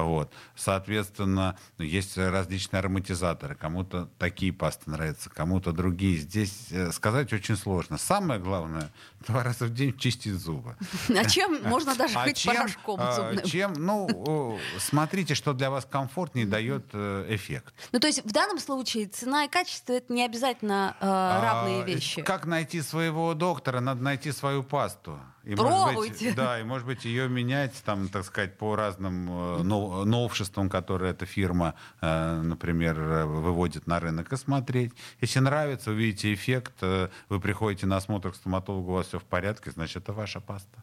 Вот. 0.02 0.32
Соответственно, 0.54 1.56
есть 1.78 2.16
различные 2.16 2.78
ароматизаторы. 2.78 3.54
Кому-то 3.54 4.08
такие 4.18 4.52
пасты 4.52 4.90
нравятся, 4.90 5.30
кому-то 5.30 5.72
другие. 5.72 6.18
Здесь 6.18 6.66
э, 6.70 6.92
сказать 6.92 7.32
очень 7.32 7.56
сложно. 7.56 7.98
Самое 7.98 8.40
главное, 8.40 8.90
два 9.26 9.42
раза 9.42 9.64
в 9.66 9.74
день 9.74 9.96
чистить 9.96 10.34
зубы. 10.34 10.76
А 11.08 11.24
чем 11.24 11.62
можно 11.68 11.94
даже 11.94 12.16
А 12.18 12.24
хоть 12.24 12.36
чем, 12.36 12.54
порошком 12.56 13.00
а, 13.00 13.12
зубным? 13.12 13.44
чем, 13.44 13.72
ну, 13.74 14.58
смотрите, 14.78 15.34
что 15.34 15.52
для 15.52 15.70
вас 15.70 15.84
комфортнее 15.84 16.46
дает 16.46 16.84
э, 16.92 17.26
эффект. 17.30 17.74
Ну, 17.92 18.00
то 18.00 18.06
есть 18.06 18.24
в 18.24 18.32
данном 18.32 18.58
случае 18.58 19.06
цена 19.06 19.44
и 19.44 19.48
качество 19.48 19.92
это 19.92 20.12
не 20.12 20.24
обязательно 20.24 20.96
э, 21.00 21.06
равные 21.06 21.82
А, 21.82 21.86
вещи. 21.86 22.22
Как 22.22 22.46
найти 22.46 22.80
своего 22.82 23.34
доктора? 23.34 23.80
Надо 23.80 24.02
найти 24.02 24.32
свою 24.32 24.62
пасту. 24.62 25.18
И, 25.48 25.54
Пробуйте. 25.56 26.26
Быть, 26.26 26.34
да, 26.34 26.60
и 26.60 26.62
может 26.62 26.86
быть 26.86 27.06
ее 27.06 27.26
менять, 27.26 27.72
там, 27.86 28.08
так 28.10 28.26
сказать, 28.26 28.58
по 28.58 28.76
разным 28.76 29.30
э, 29.30 29.62
нов- 29.62 30.04
новшествам, 30.04 30.68
которые 30.68 31.12
эта 31.12 31.24
фирма, 31.24 31.74
э, 32.02 32.42
например, 32.42 33.00
выводит 33.24 33.86
на 33.86 33.98
рынок, 33.98 34.30
и 34.30 34.36
смотреть. 34.36 34.92
Если 35.22 35.38
нравится, 35.38 35.90
увидите 35.90 36.34
эффект, 36.34 36.74
э, 36.82 37.08
вы 37.30 37.40
приходите 37.40 37.86
на 37.86 37.96
осмотр 37.96 38.32
к 38.32 38.36
стоматологу, 38.36 38.90
у 38.90 38.94
вас 38.96 39.06
все 39.06 39.18
в 39.18 39.24
порядке, 39.24 39.70
значит, 39.70 40.02
это 40.02 40.12
ваша 40.12 40.40
паста. 40.40 40.82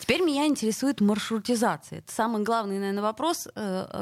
Теперь 0.00 0.22
меня 0.22 0.46
интересует 0.46 1.02
маршрутизация. 1.02 1.98
Это 1.98 2.12
самый 2.12 2.44
главный, 2.44 2.78
наверное, 2.78 3.02
вопрос, 3.02 3.48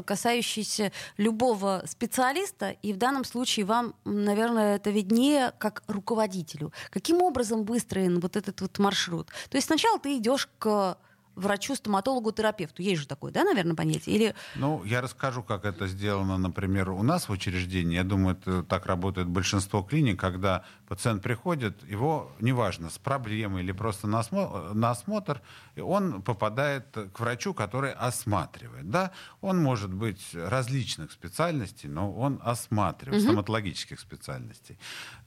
касающийся 0.04 0.92
любого 1.16 1.82
специалиста. 1.86 2.70
И 2.70 2.92
в 2.92 2.96
данном 2.96 3.24
случае 3.24 3.66
вам, 3.66 3.94
наверное, 4.04 4.76
это 4.76 4.90
виднее 4.90 5.52
как 5.58 5.82
руководителю. 5.88 6.72
Каким 6.90 7.22
образом 7.22 7.64
выстроен 7.64 8.20
вот 8.20 8.36
этот 8.36 8.60
вот 8.60 8.78
маршрут? 8.78 9.28
То 9.48 9.56
есть 9.56 9.68
сначала 9.80 9.98
ты 9.98 10.18
идешь 10.18 10.48
к 10.58 10.98
врачу, 11.36 11.74
стоматологу, 11.74 12.32
терапевту. 12.32 12.82
Есть 12.82 13.00
же 13.02 13.08
такое, 13.08 13.32
да, 13.32 13.44
наверное, 13.44 13.74
понятие? 13.74 14.14
Или 14.14 14.34
Ну, 14.56 14.84
я 14.84 15.00
расскажу, 15.00 15.42
как 15.42 15.64
это 15.64 15.86
сделано, 15.86 16.36
например, 16.36 16.90
у 16.90 17.02
нас 17.02 17.28
в 17.28 17.32
учреждении. 17.32 17.94
Я 17.94 18.04
думаю, 18.04 18.36
это 18.36 18.62
так 18.62 18.84
работает 18.84 19.26
большинство 19.28 19.82
клиник, 19.82 20.20
когда 20.20 20.64
пациент 20.86 21.22
приходит, 21.22 21.82
его, 21.88 22.30
неважно, 22.40 22.90
с 22.90 22.98
проблемой 22.98 23.62
или 23.62 23.72
просто 23.72 24.06
на, 24.06 24.20
осмо- 24.20 24.74
на 24.74 24.90
осмотр, 24.90 25.40
и 25.80 25.82
он 25.82 26.20
попадает 26.22 26.96
к 27.12 27.20
врачу, 27.20 27.54
который 27.54 27.92
осматривает. 27.92 28.90
Да? 28.90 29.12
Он 29.40 29.62
может 29.62 29.92
быть 29.92 30.34
различных 30.34 31.10
специальностей, 31.10 31.88
но 31.88 32.12
он 32.12 32.38
осматривает, 32.42 33.22
стоматологических 33.22 33.98
специальностей. 33.98 34.78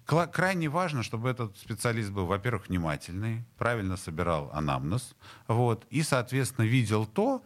Крайне 0.05 0.69
важно, 0.69 1.01
чтобы 1.01 1.29
этот 1.29 1.57
специалист 1.57 2.11
был, 2.11 2.27
во-первых, 2.27 2.69
внимательный, 2.69 3.43
правильно 3.57 3.97
собирал 3.97 4.51
анамнез, 4.53 5.15
вот, 5.47 5.87
и, 5.89 6.03
соответственно, 6.03 6.65
видел 6.65 7.05
то, 7.07 7.43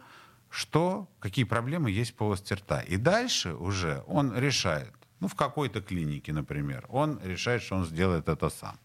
что, 0.50 1.08
какие 1.18 1.44
проблемы 1.44 1.90
есть 1.90 2.12
в 2.12 2.14
полости 2.14 2.52
рта. 2.54 2.80
И 2.80 2.96
дальше 2.98 3.54
уже 3.54 4.02
он 4.06 4.36
решает, 4.36 4.92
ну, 5.20 5.28
в 5.28 5.34
какой-то 5.34 5.80
клинике, 5.80 6.32
например, 6.32 6.84
он 6.90 7.20
решает, 7.24 7.62
что 7.62 7.76
он 7.76 7.86
сделает 7.86 8.28
это 8.28 8.50
сам. 8.50 8.78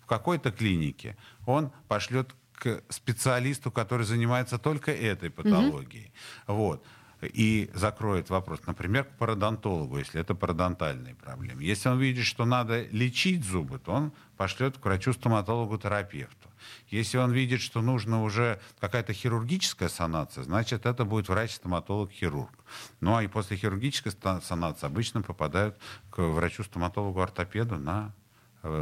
В 0.00 0.06
какой-то 0.06 0.50
клинике 0.50 1.16
он 1.46 1.72
пошлет 1.88 2.34
к 2.56 2.82
специалисту, 2.88 3.70
который 3.70 4.04
занимается 4.04 4.58
только 4.58 4.92
этой 4.92 5.30
патологией. 5.30 6.12
Вот. 6.46 6.84
И 7.22 7.70
закроет 7.72 8.28
вопрос, 8.28 8.60
например, 8.66 9.04
к 9.04 9.16
пародонтологу, 9.16 9.98
если 9.98 10.20
это 10.20 10.34
пародонтальные 10.34 11.14
проблемы. 11.14 11.62
Если 11.62 11.88
он 11.88 11.98
видит, 11.98 12.26
что 12.26 12.44
надо 12.44 12.82
лечить 12.88 13.42
зубы, 13.42 13.78
то 13.78 13.92
он 13.92 14.12
пошлет 14.36 14.76
к 14.76 14.84
врачу-стоматологу-терапевту. 14.84 16.50
Если 16.88 17.16
он 17.16 17.32
видит, 17.32 17.62
что 17.62 17.80
нужно 17.80 18.22
уже 18.22 18.60
какая-то 18.80 19.14
хирургическая 19.14 19.88
санация, 19.88 20.44
значит, 20.44 20.84
это 20.84 21.04
будет 21.06 21.28
врач-стоматолог-хирург. 21.28 22.52
Ну, 23.00 23.16
а 23.16 23.22
и 23.22 23.28
после 23.28 23.56
хирургической 23.56 24.12
санации 24.42 24.86
обычно 24.86 25.22
попадают 25.22 25.78
к 26.10 26.20
врачу-стоматологу-ортопеду 26.20 27.76
на 27.78 28.12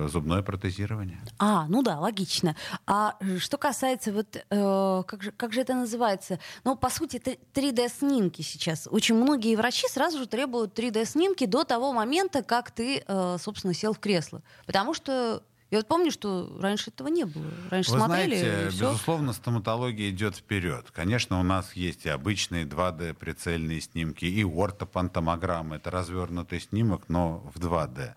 зубное 0.09 0.43
протезирование. 0.43 1.21
А, 1.39 1.67
ну 1.69 1.83
да, 1.83 1.99
логично. 1.99 2.57
А 2.87 3.17
э, 3.21 3.39
что 3.39 3.59
касается 3.59 4.13
вот, 4.13 4.37
э, 4.37 5.03
как, 5.07 5.23
же, 5.23 5.31
как 5.33 5.53
же 5.53 5.61
это 5.61 5.75
называется? 5.75 6.39
Ну, 6.65 6.77
по 6.77 6.91
сути, 6.91 7.19
т- 7.19 7.39
3D-снимки 7.55 8.43
сейчас. 8.43 8.89
Очень 8.91 9.17
многие 9.17 9.57
врачи 9.57 9.87
сразу 9.89 10.19
же 10.19 10.27
требуют 10.27 10.79
3D-снимки 10.79 11.47
до 11.47 11.65
того 11.65 11.93
момента, 11.93 12.43
как 12.43 12.71
ты, 12.71 13.05
э, 13.07 13.37
собственно, 13.41 13.75
сел 13.75 13.93
в 13.93 13.99
кресло. 13.99 14.43
Потому 14.67 14.95
что 14.95 15.43
я 15.71 15.79
вот 15.79 15.89
помню, 15.89 16.11
что 16.13 16.57
раньше 16.61 16.91
этого 16.91 17.09
не 17.09 17.25
было. 17.25 17.47
Раньше 17.71 17.91
Вы 17.93 17.99
смотрели, 17.99 18.37
знаете, 18.37 18.67
и 18.67 18.71
всё. 18.71 18.91
безусловно, 18.91 19.33
стоматология 19.33 20.11
идет 20.11 20.37
вперед. 20.37 20.91
Конечно, 20.93 21.41
у 21.41 21.43
нас 21.43 21.73
есть 21.75 22.07
и 22.07 22.09
обычные 22.09 22.65
2D 22.65 23.15
прицельные 23.15 23.81
снимки, 23.81 24.25
и 24.25 24.45
ортопантомограмма. 24.45 25.77
Это 25.77 25.91
развернутый 25.91 26.61
снимок, 26.61 27.09
но 27.09 27.51
в 27.55 27.59
2D. 27.59 28.15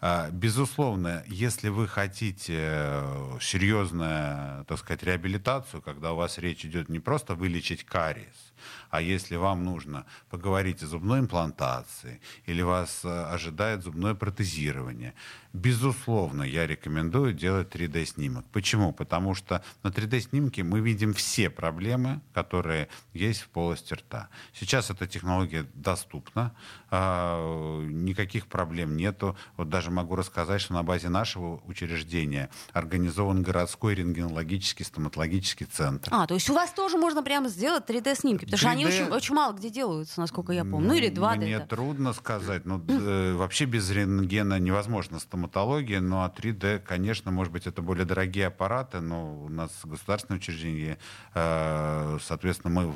А, 0.00 0.30
Безусловно, 0.30 1.22
если 1.26 1.68
вы 1.68 1.86
хотите 1.86 2.54
э, 2.58 3.38
серьезную, 3.40 4.64
так 4.64 4.78
сказать, 4.78 5.02
реабилитацию, 5.02 5.82
когда 5.82 6.12
у 6.12 6.16
вас 6.16 6.38
речь 6.38 6.64
идет 6.64 6.88
не 6.88 6.98
просто 6.98 7.34
вылечить 7.34 7.84
кариес, 7.84 8.45
а 8.90 9.00
если 9.00 9.36
вам 9.36 9.64
нужно 9.64 10.06
поговорить 10.30 10.82
о 10.82 10.86
зубной 10.86 11.20
имплантации 11.20 12.20
или 12.46 12.62
вас 12.62 13.04
э, 13.04 13.08
ожидает 13.08 13.82
зубное 13.82 14.14
протезирование, 14.14 15.14
безусловно, 15.52 16.42
я 16.42 16.66
рекомендую 16.66 17.32
делать 17.32 17.74
3D-снимок. 17.74 18.44
Почему? 18.52 18.92
Потому 18.92 19.34
что 19.34 19.62
на 19.82 19.88
3D-снимке 19.88 20.62
мы 20.62 20.80
видим 20.80 21.14
все 21.14 21.50
проблемы, 21.50 22.20
которые 22.34 22.88
есть 23.14 23.42
в 23.42 23.48
полости 23.48 23.94
рта. 23.94 24.28
Сейчас 24.52 24.90
эта 24.90 25.06
технология 25.06 25.66
доступна, 25.74 26.54
а, 26.90 27.84
никаких 27.86 28.46
проблем 28.46 28.96
нету. 28.96 29.36
Вот 29.56 29.68
даже 29.68 29.90
могу 29.90 30.16
рассказать, 30.16 30.60
что 30.60 30.74
на 30.74 30.82
базе 30.82 31.08
нашего 31.08 31.60
учреждения 31.66 32.50
организован 32.72 33.42
городской 33.42 33.94
рентгенологический 33.94 34.84
стоматологический 34.84 35.66
центр. 35.66 36.10
А, 36.12 36.26
то 36.26 36.34
есть 36.34 36.48
у 36.50 36.54
вас 36.54 36.72
тоже 36.72 36.98
можно 36.98 37.22
прямо 37.22 37.48
сделать 37.48 37.84
3D-снимки, 37.88 38.44
потому 38.50 38.58
что 38.58 38.70
они 38.70 38.84
3D 38.84 38.88
очень, 38.88 39.04
очень 39.12 39.34
мало 39.34 39.52
где 39.52 39.70
делаются, 39.70 40.20
насколько 40.20 40.52
я 40.52 40.64
помню. 40.64 40.88
Ну 40.88 40.94
или 40.94 41.10
2D. 41.10 41.36
Мне 41.36 41.52
это. 41.52 41.66
трудно 41.66 42.12
сказать. 42.12 42.64
Ну, 42.64 42.82
э, 42.88 43.34
вообще 43.34 43.64
без 43.64 43.90
рентгена 43.90 44.58
невозможно 44.58 45.18
стоматология, 45.20 46.00
ну 46.00 46.22
а 46.22 46.32
3D, 46.34 46.78
конечно, 46.78 47.30
может 47.30 47.52
быть, 47.52 47.66
это 47.66 47.82
более 47.82 48.04
дорогие 48.04 48.46
аппараты, 48.46 49.00
но 49.00 49.42
у 49.42 49.48
нас 49.48 49.70
государственное 49.84 50.38
учреждение, 50.38 50.98
э, 51.34 52.18
соответственно, 52.22 52.72
мы 52.72 52.94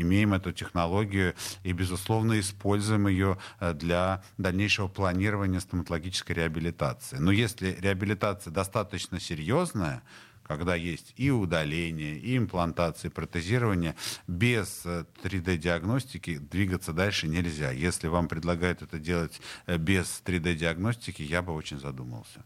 имеем 0.00 0.34
эту 0.34 0.52
технологию 0.52 1.34
и, 1.62 1.72
безусловно, 1.72 2.38
используем 2.38 3.08
ее 3.08 3.38
э, 3.60 3.74
для 3.74 4.22
дальнейшего 4.38 4.88
планирования 4.88 5.60
стоматологической 5.60 6.36
реабилитации. 6.36 7.16
Но 7.16 7.32
если 7.32 7.76
реабилитация 7.80 8.52
достаточно 8.52 9.20
серьезная, 9.20 10.02
когда 10.46 10.74
есть 10.74 11.12
и 11.16 11.30
удаление, 11.30 12.16
и 12.18 12.36
имплантация, 12.36 13.10
и 13.10 13.12
протезирование, 13.12 13.94
без 14.26 14.82
э, 14.84 15.04
3D-диагностики 15.22 16.38
двигаться 16.38 16.92
дальше 16.92 17.26
нельзя. 17.28 17.70
Если 17.70 18.08
вам 18.08 18.28
предлагают 18.28 18.82
это 18.82 18.98
делать 18.98 19.40
э, 19.66 19.76
без 19.78 20.22
3D-диагностики, 20.24 21.22
я 21.22 21.42
бы 21.42 21.54
очень 21.54 21.80
задумался. 21.80 22.44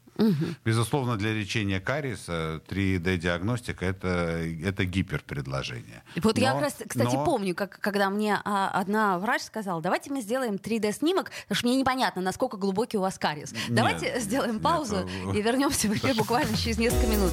Безусловно, 0.65 1.17
для 1.17 1.33
лечения 1.33 1.81
кариеса 1.81 2.61
3D-диагностика 2.69 3.85
это, 3.85 4.09
это 4.65 4.85
гиперпредложение. 4.85 6.03
Вот 6.23 6.39
я 6.39 6.49
Но- 6.55 6.55
как 6.55 6.63
раз, 6.65 6.75
кстати, 6.89 7.15
но- 7.15 7.25
помню, 7.25 7.55
как, 7.55 7.79
когда 7.81 8.11
мне 8.11 8.41
а, 8.45 8.69
одна 8.71 9.19
врач 9.19 9.43
сказала, 9.43 9.81
давайте 9.81 10.11
мы 10.13 10.21
сделаем 10.21 10.55
3D-снимок, 10.55 11.31
потому 11.43 11.57
что 11.57 11.67
мне 11.69 11.77
непонятно, 11.77 12.23
насколько 12.23 12.57
глубокий 12.57 12.97
у 12.97 13.01
вас 13.01 13.19
кариес. 13.19 13.55
Давайте 13.69 14.21
сделаем 14.21 14.55
нет, 14.55 14.63
паузу 14.63 15.09
вы- 15.25 15.39
и 15.39 15.43
вернемся 15.43 15.89
в 15.89 15.93
эфир 15.93 16.15
буквально 16.17 16.57
через 16.57 16.79
несколько 16.79 17.07
минут. 17.07 17.33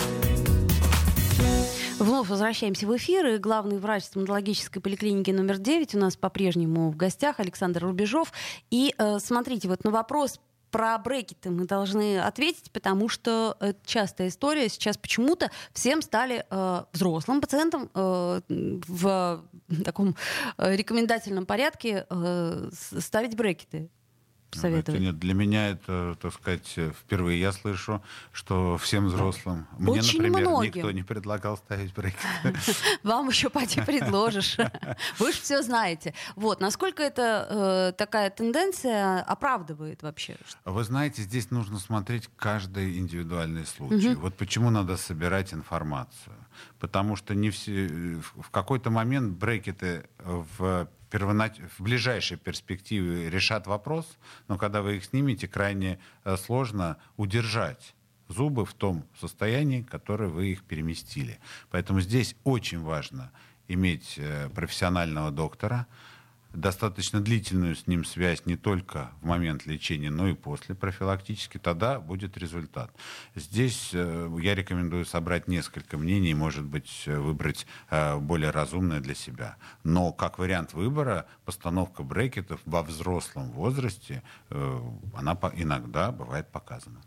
Вновь 2.21 2.29
возвращаемся 2.29 2.85
в 2.85 2.95
эфир. 2.95 3.25
И 3.25 3.37
главный 3.39 3.79
врач 3.79 4.03
стоматологической 4.03 4.79
поликлиники 4.79 5.31
номер 5.31 5.57
9 5.57 5.95
у 5.95 5.97
нас 5.97 6.15
по-прежнему 6.15 6.91
в 6.91 6.95
гостях 6.95 7.39
Александр 7.39 7.83
Рубежов. 7.83 8.31
И 8.69 8.93
э, 8.95 9.17
смотрите, 9.17 9.67
вот 9.67 9.83
на 9.83 9.89
вопрос 9.89 10.39
про 10.69 10.99
брекеты 10.99 11.49
мы 11.49 11.65
должны 11.65 12.19
ответить, 12.19 12.71
потому 12.71 13.09
что 13.09 13.57
это 13.59 13.79
частая 13.87 14.27
история. 14.27 14.69
Сейчас 14.69 14.97
почему-то 14.97 15.49
всем 15.73 16.03
стали 16.03 16.45
э, 16.47 16.83
взрослым 16.93 17.41
пациентам 17.41 17.89
э, 17.91 18.41
в 18.47 19.43
таком 19.83 20.15
э, 20.59 20.75
рекомендательном 20.75 21.47
порядке 21.47 22.05
э, 22.07 22.69
ставить 22.99 23.35
брекеты. 23.35 23.89
Это 24.51 24.59
Советовать. 24.59 25.01
нет, 25.01 25.17
для 25.19 25.33
меня 25.33 25.69
это, 25.69 26.17
так 26.21 26.33
сказать, 26.33 26.67
впервые 26.67 27.39
я 27.39 27.53
слышу, 27.53 28.01
что 28.33 28.77
всем 28.77 29.05
взрослым. 29.07 29.65
Мне, 29.77 29.99
Очень 29.99 30.17
например, 30.21 30.49
многим. 30.49 30.73
никто 30.75 30.91
не 30.91 31.03
предлагал 31.03 31.55
ставить 31.57 31.93
брекеты. 31.93 32.53
Вам 33.03 33.29
еще 33.29 33.49
пойти 33.49 33.81
предложишь. 33.81 34.57
Вы 35.19 35.31
же 35.31 35.39
все 35.39 35.61
знаете. 35.61 36.13
Вот, 36.35 36.59
насколько 36.59 37.01
это 37.01 37.47
э, 37.49 37.97
такая 37.97 38.29
тенденция 38.29 39.21
оправдывает 39.21 40.03
вообще? 40.03 40.35
Вы 40.65 40.83
знаете, 40.83 41.21
здесь 41.21 41.49
нужно 41.49 41.79
смотреть 41.79 42.29
каждый 42.35 42.97
индивидуальный 42.97 43.65
случай. 43.65 44.15
Вот 44.15 44.35
почему 44.35 44.69
надо 44.69 44.97
собирать 44.97 45.53
информацию. 45.53 46.35
потому 46.79 47.15
что 47.15 47.33
не 47.35 47.49
все, 47.51 47.87
в 48.35 48.49
какой-то 48.51 48.89
момент 48.89 49.37
брекеты 49.37 50.09
в 50.19 50.87
первонач... 51.11 51.57
в 51.77 51.83
ближайшей 51.83 52.37
перспективе 52.37 53.29
решат 53.29 53.67
вопрос, 53.67 54.17
но 54.47 54.57
когда 54.57 54.81
вы 54.81 54.97
их 54.97 55.05
снимете, 55.05 55.47
крайне 55.47 55.99
э, 56.23 56.37
сложно 56.37 56.97
удержать 57.17 57.93
зубы 58.29 58.65
в 58.65 58.73
том 58.73 59.05
состоянии, 59.19 59.81
которое 59.81 60.29
вы 60.29 60.47
их 60.53 60.63
переместили. 60.63 61.39
Поэтому 61.69 61.99
здесь 61.99 62.35
очень 62.43 62.79
важно 62.79 63.31
иметь 63.67 64.15
э, 64.17 64.49
профессионального 64.49 65.31
доктора, 65.31 65.85
достаточно 66.53 67.21
длительную 67.21 67.75
с 67.75 67.87
ним 67.87 68.03
связь 68.03 68.45
не 68.45 68.57
только 68.57 69.11
в 69.21 69.25
момент 69.25 69.65
лечения, 69.65 70.09
но 70.09 70.27
и 70.27 70.33
после 70.33 70.75
профилактически, 70.75 71.57
тогда 71.57 71.99
будет 71.99 72.37
результат. 72.37 72.91
Здесь 73.35 73.91
э, 73.93 74.29
я 74.41 74.55
рекомендую 74.55 75.05
собрать 75.05 75.47
несколько 75.47 75.97
мнений, 75.97 76.33
может 76.33 76.65
быть, 76.65 77.03
э, 77.05 77.17
выбрать 77.17 77.65
э, 77.89 78.17
более 78.17 78.51
разумное 78.51 78.99
для 78.99 79.15
себя. 79.15 79.55
Но 79.83 80.11
как 80.11 80.39
вариант 80.39 80.73
выбора, 80.73 81.25
постановка 81.45 82.03
брекетов 82.03 82.59
во 82.65 82.83
взрослом 82.83 83.51
возрасте, 83.51 84.23
она 84.49 85.37
иногда 85.55 86.11
бывает 86.11 86.47
показана. 86.47 87.01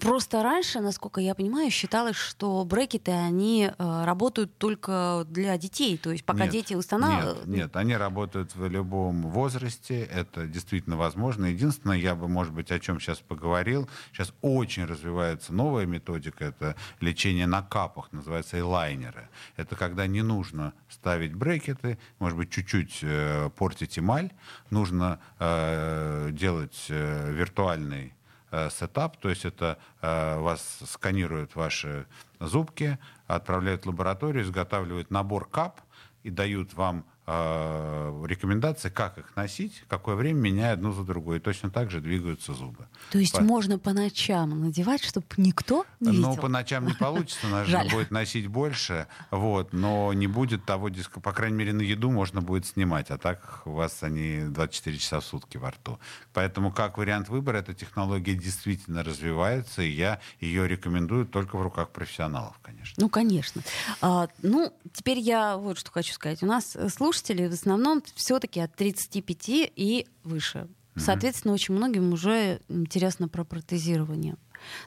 Просто 0.00 0.42
раньше, 0.42 0.80
насколько 0.80 1.20
я 1.20 1.34
понимаю, 1.34 1.70
считалось, 1.70 2.16
что 2.16 2.64
брекеты, 2.64 3.12
они 3.12 3.70
работают 3.78 4.56
только 4.58 5.24
для 5.28 5.56
детей, 5.56 5.96
то 5.98 6.10
есть 6.10 6.24
пока 6.24 6.44
нет, 6.44 6.52
дети 6.52 6.74
устанавливают... 6.74 7.46
Нет, 7.46 7.56
нет, 7.56 7.76
они 7.76 7.96
работают 7.96 8.54
в 8.54 8.66
любом 8.66 8.87
любом 8.88 9.28
возрасте. 9.28 10.04
Это 10.04 10.46
действительно 10.46 10.96
возможно. 10.96 11.44
Единственное, 11.46 11.98
я 11.98 12.14
бы, 12.14 12.26
может 12.26 12.54
быть, 12.54 12.72
о 12.72 12.80
чем 12.80 13.00
сейчас 13.00 13.18
поговорил. 13.18 13.88
Сейчас 14.12 14.32
очень 14.40 14.86
развивается 14.86 15.52
новая 15.52 15.84
методика. 15.84 16.46
Это 16.46 16.74
лечение 17.00 17.46
на 17.46 17.62
капах, 17.62 18.10
называется 18.12 18.58
элайнеры. 18.58 19.28
Это 19.56 19.76
когда 19.76 20.06
не 20.06 20.22
нужно 20.22 20.72
ставить 20.88 21.34
брекеты, 21.34 21.98
может 22.18 22.38
быть, 22.38 22.50
чуть-чуть 22.50 23.00
э, 23.02 23.50
портить 23.56 23.98
эмаль. 23.98 24.30
Нужно 24.70 25.18
э, 25.38 26.30
делать 26.32 26.86
э, 26.88 27.32
виртуальный 27.32 28.14
э, 28.50 28.70
сетап, 28.70 29.18
то 29.18 29.28
есть 29.28 29.44
это 29.44 29.76
э, 30.00 30.38
вас 30.38 30.78
сканируют 30.86 31.56
ваши 31.56 32.06
зубки, 32.40 32.98
отправляют 33.26 33.84
в 33.84 33.88
лабораторию, 33.88 34.44
изготавливают 34.44 35.10
набор 35.10 35.46
кап 35.46 35.82
и 36.22 36.30
дают 36.30 36.72
вам 36.72 37.04
рекомендации, 37.28 38.88
как 38.88 39.18
их 39.18 39.36
носить, 39.36 39.84
какое 39.88 40.14
время, 40.14 40.38
меняя 40.38 40.72
одну 40.72 40.92
за 40.92 41.02
другой. 41.02 41.38
И 41.38 41.40
точно 41.40 41.70
так 41.70 41.90
же 41.90 42.00
двигаются 42.00 42.54
зубы. 42.54 42.88
То 43.10 43.18
есть 43.18 43.34
по... 43.34 43.42
можно 43.42 43.78
по 43.78 43.92
ночам 43.92 44.60
надевать, 44.60 45.04
чтобы 45.04 45.26
никто 45.36 45.84
не 46.00 46.12
видел? 46.12 46.30
Ну, 46.30 46.36
по 46.36 46.48
ночам 46.48 46.86
не 46.86 46.94
получится, 46.94 47.46
нужно 47.48 47.84
будет 47.90 48.10
носить 48.10 48.46
больше, 48.46 49.08
вот, 49.30 49.72
но 49.72 50.12
не 50.12 50.26
будет 50.26 50.64
того 50.64 50.88
диска, 50.88 51.20
по 51.20 51.32
крайней 51.32 51.56
мере, 51.56 51.72
на 51.72 51.82
еду 51.82 52.10
можно 52.10 52.40
будет 52.40 52.66
снимать, 52.66 53.10
а 53.10 53.18
так 53.18 53.62
у 53.66 53.72
вас 53.72 54.02
они 54.02 54.40
24 54.48 54.96
часа 54.96 55.20
в 55.20 55.24
сутки 55.24 55.58
во 55.58 55.70
рту. 55.70 55.98
Поэтому 56.32 56.72
как 56.72 56.98
вариант 56.98 57.28
выбора, 57.28 57.58
эта 57.58 57.74
технология 57.74 58.34
действительно 58.34 59.04
развивается, 59.04 59.82
и 59.82 59.90
я 59.90 60.20
ее 60.40 60.66
рекомендую 60.66 61.26
только 61.26 61.56
в 61.56 61.62
руках 61.62 61.90
профессионалов, 61.90 62.58
конечно. 62.62 62.94
Ну, 62.96 63.08
конечно. 63.08 63.62
А, 64.00 64.28
ну, 64.42 64.72
теперь 64.92 65.18
я 65.18 65.56
вот 65.56 65.78
что 65.78 65.90
хочу 65.90 66.14
сказать. 66.14 66.42
У 66.42 66.46
нас 66.46 66.76
слушатели 66.88 67.17
слушателей 67.18 67.48
в 67.48 67.52
основном 67.52 68.02
все-таки 68.14 68.60
от 68.60 68.74
35 68.74 69.44
и 69.48 70.06
выше. 70.24 70.68
Соответственно, 70.96 71.54
очень 71.54 71.74
многим 71.74 72.12
уже 72.12 72.60
интересно 72.68 73.28
про 73.28 73.44
протезирование. 73.44 74.36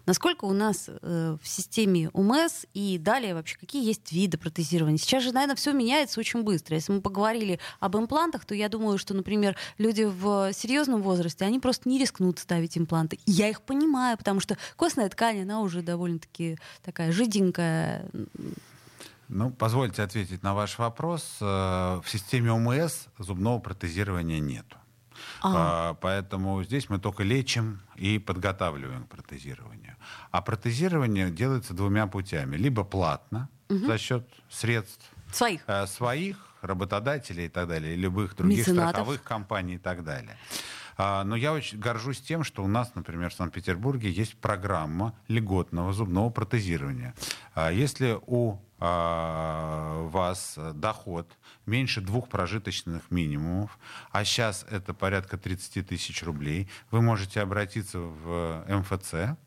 Насколько 0.05 0.43
у 0.43 0.51
нас 0.51 0.89
э, 0.89 1.37
в 1.41 1.47
системе 1.47 2.09
УМС 2.11 2.65
и 2.73 2.97
далее 2.97 3.33
вообще 3.33 3.55
какие 3.57 3.85
есть 3.85 4.11
виды 4.11 4.37
протезирования? 4.37 4.97
Сейчас 4.97 5.23
же, 5.23 5.31
наверное, 5.31 5.55
все 5.55 5.71
меняется 5.71 6.19
очень 6.19 6.43
быстро. 6.43 6.75
Если 6.75 6.91
мы 6.91 6.99
поговорили 6.99 7.57
об 7.79 7.95
имплантах, 7.95 8.43
то 8.43 8.53
я 8.53 8.67
думаю, 8.67 8.97
что, 8.97 9.13
например, 9.13 9.55
люди 9.77 10.03
в 10.03 10.51
серьезном 10.51 11.01
возрасте, 11.01 11.45
они 11.45 11.59
просто 11.59 11.87
не 11.87 11.97
рискнут 11.97 12.39
ставить 12.39 12.77
импланты. 12.77 13.17
И 13.25 13.31
я 13.31 13.47
их 13.47 13.61
понимаю, 13.61 14.17
потому 14.17 14.41
что 14.41 14.57
костная 14.75 15.07
ткань, 15.07 15.43
она 15.43 15.61
уже 15.61 15.81
довольно-таки 15.81 16.57
такая 16.83 17.13
жиденькая, 17.13 18.05
ну, 19.31 19.49
позвольте 19.49 20.03
ответить 20.03 20.43
на 20.43 20.53
ваш 20.53 20.77
вопрос. 20.77 21.37
Э, 21.39 22.01
в 22.03 22.09
системе 22.09 22.51
ОМС 22.51 23.07
зубного 23.17 23.59
протезирования 23.59 24.39
нету. 24.39 24.77
А. 25.41 25.95
Поэтому 26.01 26.63
здесь 26.63 26.89
мы 26.89 26.99
только 26.99 27.23
лечим 27.23 27.81
и 27.95 28.19
подготавливаем 28.19 29.05
к 29.05 29.09
протезированию. 29.09 29.95
А 30.31 30.41
протезирование 30.41 31.31
делается 31.31 31.73
двумя 31.73 32.07
путями. 32.07 32.57
Либо 32.57 32.83
платно 32.83 33.49
угу. 33.69 33.85
за 33.85 33.97
счет 33.97 34.27
средств 34.49 35.09
своих, 35.31 35.61
э, 35.67 35.87
своих 35.87 36.37
работодателей 36.61 37.45
и 37.45 37.49
так 37.49 37.67
далее, 37.67 37.95
любых 37.95 38.35
других 38.35 38.59
Меценатов. 38.59 38.91
страховых 38.91 39.23
компаний 39.23 39.75
и 39.75 39.79
так 39.79 40.03
далее. 40.03 40.37
А, 40.97 41.23
но 41.23 41.35
я 41.35 41.53
очень 41.53 41.79
горжусь 41.79 42.21
тем, 42.21 42.43
что 42.43 42.63
у 42.63 42.67
нас, 42.67 42.93
например, 42.95 43.31
в 43.31 43.33
Санкт-Петербурге 43.33 44.11
есть 44.11 44.35
программа 44.37 45.15
льготного 45.27 45.93
зубного 45.93 46.29
протезирования. 46.29 47.15
А, 47.55 47.71
если 47.71 48.19
у 48.27 48.59
вас 48.81 50.57
доход 50.73 51.31
меньше 51.67 52.01
двух 52.01 52.29
прожиточных 52.29 53.11
минимумов, 53.11 53.77
а 54.11 54.25
сейчас 54.25 54.65
это 54.71 54.95
порядка 54.95 55.37
30 55.37 55.87
тысяч 55.87 56.23
рублей, 56.23 56.67
вы 56.89 57.01
можете 57.01 57.41
обратиться 57.41 57.99
в 57.99 58.65
МФЦ, 58.67 59.37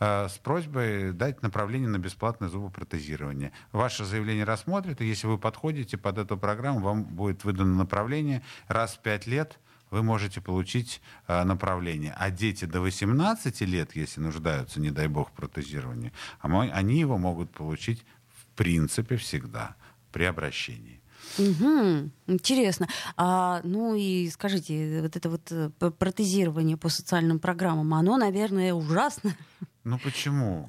с 0.00 0.38
просьбой 0.42 1.12
дать 1.12 1.42
направление 1.42 1.88
на 1.88 1.98
бесплатное 1.98 2.48
зубопротезирование. 2.48 3.52
Ваше 3.72 4.04
заявление 4.04 4.44
рассмотрят, 4.44 5.00
и 5.02 5.06
если 5.06 5.26
вы 5.26 5.38
подходите 5.38 5.98
под 5.98 6.18
эту 6.18 6.38
программу, 6.38 6.80
вам 6.80 7.04
будет 7.04 7.44
выдано 7.44 7.74
направление 7.76 8.42
раз 8.68 8.94
в 8.94 9.00
пять 9.00 9.26
лет– 9.26 9.58
вы 9.92 10.02
можете 10.02 10.40
получить 10.40 11.02
э, 11.28 11.44
направление. 11.44 12.14
А 12.18 12.30
дети 12.30 12.64
до 12.64 12.80
18 12.80 13.60
лет, 13.60 13.94
если 13.94 14.20
нуждаются, 14.20 14.80
не 14.80 14.90
дай 14.90 15.06
бог, 15.06 15.28
в 15.28 15.32
протезировании, 15.32 16.12
а 16.40 16.48
они 16.62 16.98
его 16.98 17.18
могут 17.18 17.52
получить 17.52 18.04
принципе 18.52 19.16
всегда 19.16 19.76
при 20.12 20.24
обращении. 20.24 21.00
Угу, 21.38 22.10
интересно. 22.26 22.88
А, 23.16 23.60
ну 23.64 23.94
и 23.94 24.28
скажите, 24.30 25.00
вот 25.02 25.16
это 25.16 25.30
вот 25.30 25.50
э, 25.50 25.70
протезирование 25.70 26.76
по 26.76 26.88
социальным 26.88 27.38
программам, 27.38 27.94
оно, 27.94 28.18
наверное, 28.18 28.74
ужасно. 28.74 29.34
Ну 29.84 29.98
почему? 29.98 30.68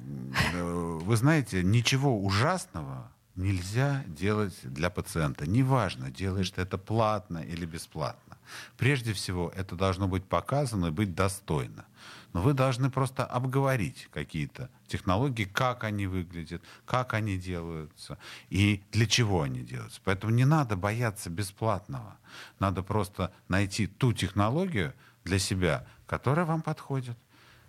Э, 0.54 0.98
вы 1.02 1.16
знаете, 1.16 1.62
ничего 1.62 2.18
ужасного 2.18 3.10
нельзя 3.36 4.04
делать 4.06 4.54
для 4.62 4.90
пациента. 4.90 5.46
Неважно, 5.46 6.10
делаешь 6.10 6.50
ты 6.50 6.62
это 6.62 6.78
платно 6.78 7.38
или 7.38 7.66
бесплатно. 7.66 8.38
Прежде 8.76 9.12
всего, 9.12 9.52
это 9.54 9.76
должно 9.76 10.08
быть 10.08 10.24
показано 10.24 10.86
и 10.86 10.90
быть 10.90 11.14
достойно. 11.14 11.84
Но 12.34 12.42
вы 12.42 12.52
должны 12.52 12.90
просто 12.90 13.24
обговорить 13.24 14.08
какие-то 14.12 14.68
технологии, 14.88 15.44
как 15.44 15.84
они 15.84 16.08
выглядят, 16.08 16.62
как 16.84 17.14
они 17.14 17.38
делаются 17.38 18.18
и 18.50 18.82
для 18.90 19.06
чего 19.06 19.42
они 19.42 19.60
делаются. 19.60 20.00
Поэтому 20.04 20.32
не 20.32 20.44
надо 20.44 20.76
бояться 20.76 21.30
бесплатного. 21.30 22.16
Надо 22.58 22.82
просто 22.82 23.32
найти 23.46 23.86
ту 23.86 24.12
технологию 24.12 24.94
для 25.22 25.38
себя, 25.38 25.86
которая 26.08 26.44
вам 26.44 26.60
подходит. 26.60 27.16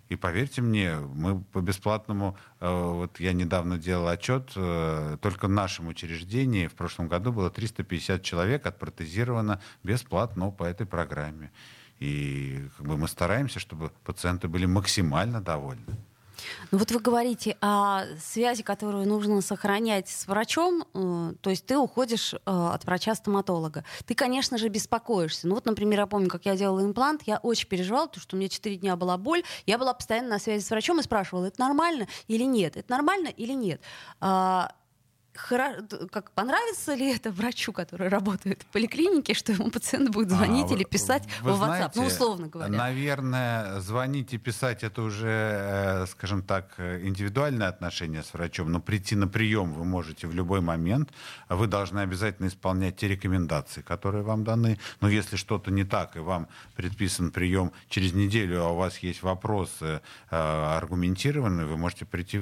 И 0.08 0.16
поверьте 0.16 0.62
мне, 0.62 0.96
мы 0.96 1.40
по 1.40 1.60
бесплатному, 1.60 2.36
э, 2.60 2.68
вот 2.68 3.20
я 3.20 3.32
недавно 3.32 3.78
делал 3.78 4.08
отчет, 4.08 4.52
э, 4.56 5.16
только 5.20 5.46
в 5.46 5.50
нашем 5.50 5.88
учреждении 5.88 6.66
в 6.66 6.74
прошлом 6.74 7.06
году 7.08 7.32
было 7.32 7.50
350 7.50 8.22
человек 8.22 8.66
отпротезировано 8.66 9.60
бесплатно 9.84 10.50
по 10.50 10.64
этой 10.64 10.86
программе. 10.86 11.52
И 12.00 12.68
как 12.76 12.86
бы, 12.86 12.96
мы 12.96 13.08
стараемся, 13.08 13.58
чтобы 13.58 13.90
пациенты 14.04 14.48
были 14.48 14.66
максимально 14.66 15.40
довольны. 15.40 15.96
Ну 16.70 16.78
вот 16.78 16.90
вы 16.90 17.00
говорите 17.00 17.56
о 17.60 18.04
связи, 18.20 18.62
которую 18.62 19.08
нужно 19.08 19.40
сохранять 19.40 20.08
с 20.08 20.26
врачом, 20.26 20.84
э, 20.92 21.32
то 21.40 21.50
есть 21.50 21.66
ты 21.66 21.76
уходишь 21.76 22.34
э, 22.34 22.38
от 22.44 22.84
врача-стоматолога. 22.84 23.84
Ты, 24.04 24.14
конечно 24.14 24.58
же, 24.58 24.68
беспокоишься. 24.68 25.48
Ну 25.48 25.54
вот, 25.54 25.66
например, 25.66 26.00
я 26.00 26.06
помню, 26.06 26.28
как 26.28 26.44
я 26.44 26.56
делала 26.56 26.84
имплант, 26.84 27.22
я 27.24 27.38
очень 27.38 27.68
переживала, 27.68 28.06
потому 28.06 28.22
что 28.22 28.36
у 28.36 28.38
меня 28.38 28.48
4 28.48 28.76
дня 28.76 28.96
была 28.96 29.16
боль, 29.16 29.42
я 29.66 29.78
была 29.78 29.94
постоянно 29.94 30.28
на 30.28 30.38
связи 30.38 30.62
с 30.62 30.70
врачом 30.70 31.00
и 31.00 31.02
спрашивала, 31.02 31.46
это 31.46 31.60
нормально 31.60 32.06
или 32.28 32.44
нет, 32.44 32.76
это 32.76 32.90
нормально 32.90 33.28
или 33.28 33.52
нет. 33.52 33.80
Как 35.36 36.30
понравится 36.32 36.94
ли 36.94 37.14
это 37.14 37.30
врачу, 37.30 37.72
который 37.72 38.08
работает 38.08 38.62
в 38.62 38.66
поликлинике, 38.66 39.34
что 39.34 39.52
ему 39.52 39.70
пациент 39.70 40.10
будет 40.10 40.32
а, 40.32 40.36
звонить 40.36 40.70
а, 40.70 40.74
или 40.74 40.84
писать 40.84 41.24
в 41.40 41.48
WhatsApp, 41.48 41.56
знаете, 41.56 41.92
ну 41.94 42.06
условно 42.06 42.48
говоря. 42.48 42.72
Наверное, 42.72 43.80
звонить 43.80 44.32
и 44.34 44.38
писать 44.38 44.82
это 44.82 45.02
уже, 45.02 45.28
э, 45.28 46.06
скажем 46.06 46.42
так, 46.42 46.78
индивидуальное 46.78 47.68
отношение 47.68 48.22
с 48.22 48.32
врачом, 48.32 48.72
но 48.72 48.80
прийти 48.80 49.16
на 49.16 49.28
прием 49.28 49.72
вы 49.72 49.84
можете 49.84 50.26
в 50.26 50.34
любой 50.34 50.60
момент. 50.60 51.10
Вы 51.48 51.66
должны 51.66 52.00
обязательно 52.00 52.48
исполнять 52.48 52.96
те 52.96 53.08
рекомендации, 53.08 53.82
которые 53.82 54.22
вам 54.22 54.44
даны. 54.44 54.78
Но 55.00 55.08
если 55.08 55.36
что-то 55.36 55.70
не 55.70 55.84
так 55.84 56.16
и 56.16 56.20
вам 56.20 56.48
предписан 56.74 57.30
прием 57.30 57.72
через 57.88 58.12
неделю, 58.12 58.62
а 58.62 58.68
у 58.70 58.76
вас 58.76 58.98
есть 58.98 59.22
вопросы 59.22 60.00
э, 60.30 60.36
аргументированные, 60.76 61.66
вы 61.66 61.76
можете 61.76 62.04
прийти 62.04 62.40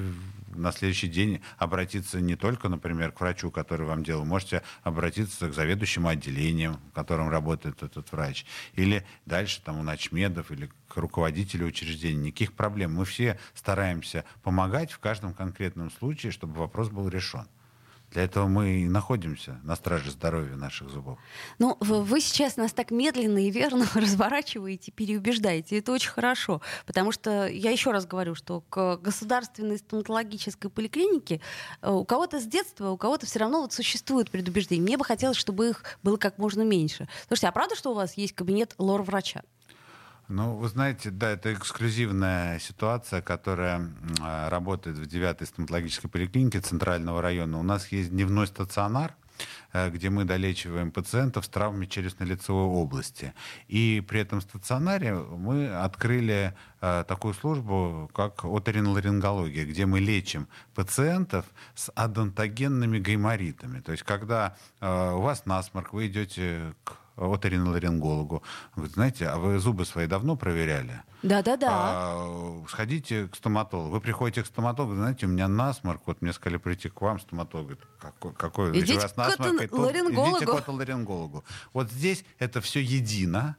на 0.55 0.71
следующий 0.71 1.07
день 1.07 1.41
обратиться 1.57 2.21
не 2.21 2.35
только 2.35 2.69
на 2.69 2.77
например, 2.85 3.11
к 3.11 3.19
врачу, 3.19 3.49
который 3.49 3.87
вам 3.87 4.03
делал, 4.03 4.25
можете 4.25 4.61
обратиться 4.83 5.49
к 5.49 5.53
заведующему 5.53 6.07
отделением, 6.07 6.79
в 6.91 6.91
котором 6.93 7.29
работает 7.29 7.81
этот 7.81 8.11
врач. 8.11 8.45
Или 8.73 9.03
дальше 9.25 9.59
там 9.63 9.79
у 9.79 9.83
начмедов 9.83 10.51
или 10.51 10.69
к 10.87 10.97
руководителю 10.97 11.65
учреждения. 11.65 12.27
Никаких 12.27 12.53
проблем. 12.53 12.93
Мы 12.93 13.05
все 13.05 13.39
стараемся 13.55 14.23
помогать 14.43 14.91
в 14.91 14.99
каждом 14.99 15.33
конкретном 15.33 15.89
случае, 15.89 16.31
чтобы 16.31 16.59
вопрос 16.59 16.89
был 16.89 17.07
решен. 17.09 17.47
Для 18.15 18.23
этого 18.23 18.47
мы 18.47 18.79
и 18.79 18.87
находимся 18.87 19.59
на 19.63 19.75
страже 19.75 20.09
здоровья 20.09 20.55
наших 20.55 20.89
зубов. 20.89 21.19
Ну, 21.59 21.75
вы 21.81 22.21
сейчас 22.21 22.55
нас 22.55 22.71
так 22.71 22.89
медленно 22.89 23.45
и 23.45 23.51
верно 23.51 23.85
разворачиваете, 23.93 24.93
переубеждаете. 24.93 25.79
Это 25.79 25.91
очень 25.91 26.11
хорошо. 26.11 26.61
Потому 26.85 27.11
что, 27.11 27.45
я 27.47 27.71
еще 27.71 27.91
раз 27.91 28.05
говорю, 28.05 28.33
что 28.33 28.61
к 28.61 28.95
государственной 29.01 29.79
стоматологической 29.79 30.71
поликлинике 30.71 31.41
э, 31.81 31.91
у 31.91 32.05
кого-то 32.05 32.39
с 32.39 32.45
детства, 32.45 32.91
у 32.91 32.97
кого-то 32.97 33.25
все 33.25 33.39
равно 33.39 33.59
вот 33.59 33.73
существует 33.73 34.31
предубеждение. 34.31 34.81
Мне 34.81 34.97
бы 34.97 35.03
хотелось, 35.03 35.35
чтобы 35.35 35.67
их 35.67 35.83
было 36.01 36.15
как 36.15 36.37
можно 36.37 36.61
меньше. 36.61 37.09
Слушайте, 37.27 37.49
а 37.49 37.51
правда, 37.51 37.75
что 37.75 37.91
у 37.91 37.95
вас 37.95 38.13
есть 38.13 38.33
кабинет 38.33 38.75
лор-врача? 38.77 39.43
Ну, 40.27 40.55
вы 40.55 40.69
знаете, 40.69 41.11
да, 41.11 41.29
это 41.29 41.53
эксклюзивная 41.53 42.57
ситуация, 42.57 43.21
которая 43.21 43.91
э, 44.19 44.49
работает 44.49 44.97
в 44.97 45.05
9 45.05 45.47
стоматологической 45.47 46.09
поликлинике 46.09 46.61
Центрального 46.61 47.21
района. 47.21 47.59
У 47.59 47.63
нас 47.63 47.91
есть 47.91 48.09
дневной 48.09 48.47
стационар, 48.47 49.15
э, 49.71 49.91
где 49.91 50.09
мы 50.09 50.25
долечиваем 50.25 50.89
пациентов 50.89 51.45
с 51.45 51.49
травмами 51.49 51.85
челюстно-лицевой 51.85 52.65
области. 52.65 53.35
И 53.67 54.03
при 54.07 54.21
этом 54.21 54.41
стационаре 54.41 55.13
мы 55.13 55.67
открыли 55.67 56.55
такую 57.07 57.33
службу, 57.33 58.09
как 58.13 58.45
оториноларингология, 58.45 59.65
где 59.65 59.85
мы 59.85 59.99
лечим 59.99 60.47
пациентов 60.73 61.45
с 61.73 61.91
адонтогенными 61.95 62.99
гайморитами. 62.99 63.79
То 63.79 63.91
есть, 63.91 64.03
когда 64.03 64.55
э, 64.81 65.11
у 65.11 65.21
вас 65.21 65.45
насморк, 65.45 65.93
вы 65.93 66.07
идете 66.07 66.73
к 66.83 66.97
оториноларингологу. 67.17 68.43
Говорит, 68.75 68.93
знаете, 68.93 69.27
а 69.27 69.37
вы 69.37 69.59
зубы 69.59 69.85
свои 69.85 70.07
давно 70.07 70.35
проверяли? 70.35 71.01
Да-да-да. 71.23 71.69
А, 71.71 72.63
сходите 72.69 73.27
к 73.27 73.35
стоматологу. 73.35 73.89
Вы 73.89 74.01
приходите 74.01 74.43
к 74.43 74.45
стоматологу, 74.45 74.95
знаете, 74.95 75.25
у 75.25 75.29
меня 75.29 75.47
насморк, 75.47 76.01
вот 76.05 76.21
мне 76.21 76.33
сказали 76.33 76.57
прийти 76.57 76.89
к 76.89 77.01
вам, 77.01 77.19
стоматолог 77.19 77.67
говорит, 77.67 77.83
какой, 77.99 78.33
какой 78.33 78.79
идите 78.79 78.97
у 78.97 79.01
вас 79.01 79.15
насморк? 79.15 79.53
Идите 79.53 79.67
к 79.67 80.67
ларингологу. 80.67 81.43
Вот 81.73 81.91
здесь 81.91 82.23
это 82.37 82.61
все 82.61 82.79
едино. 82.81 83.55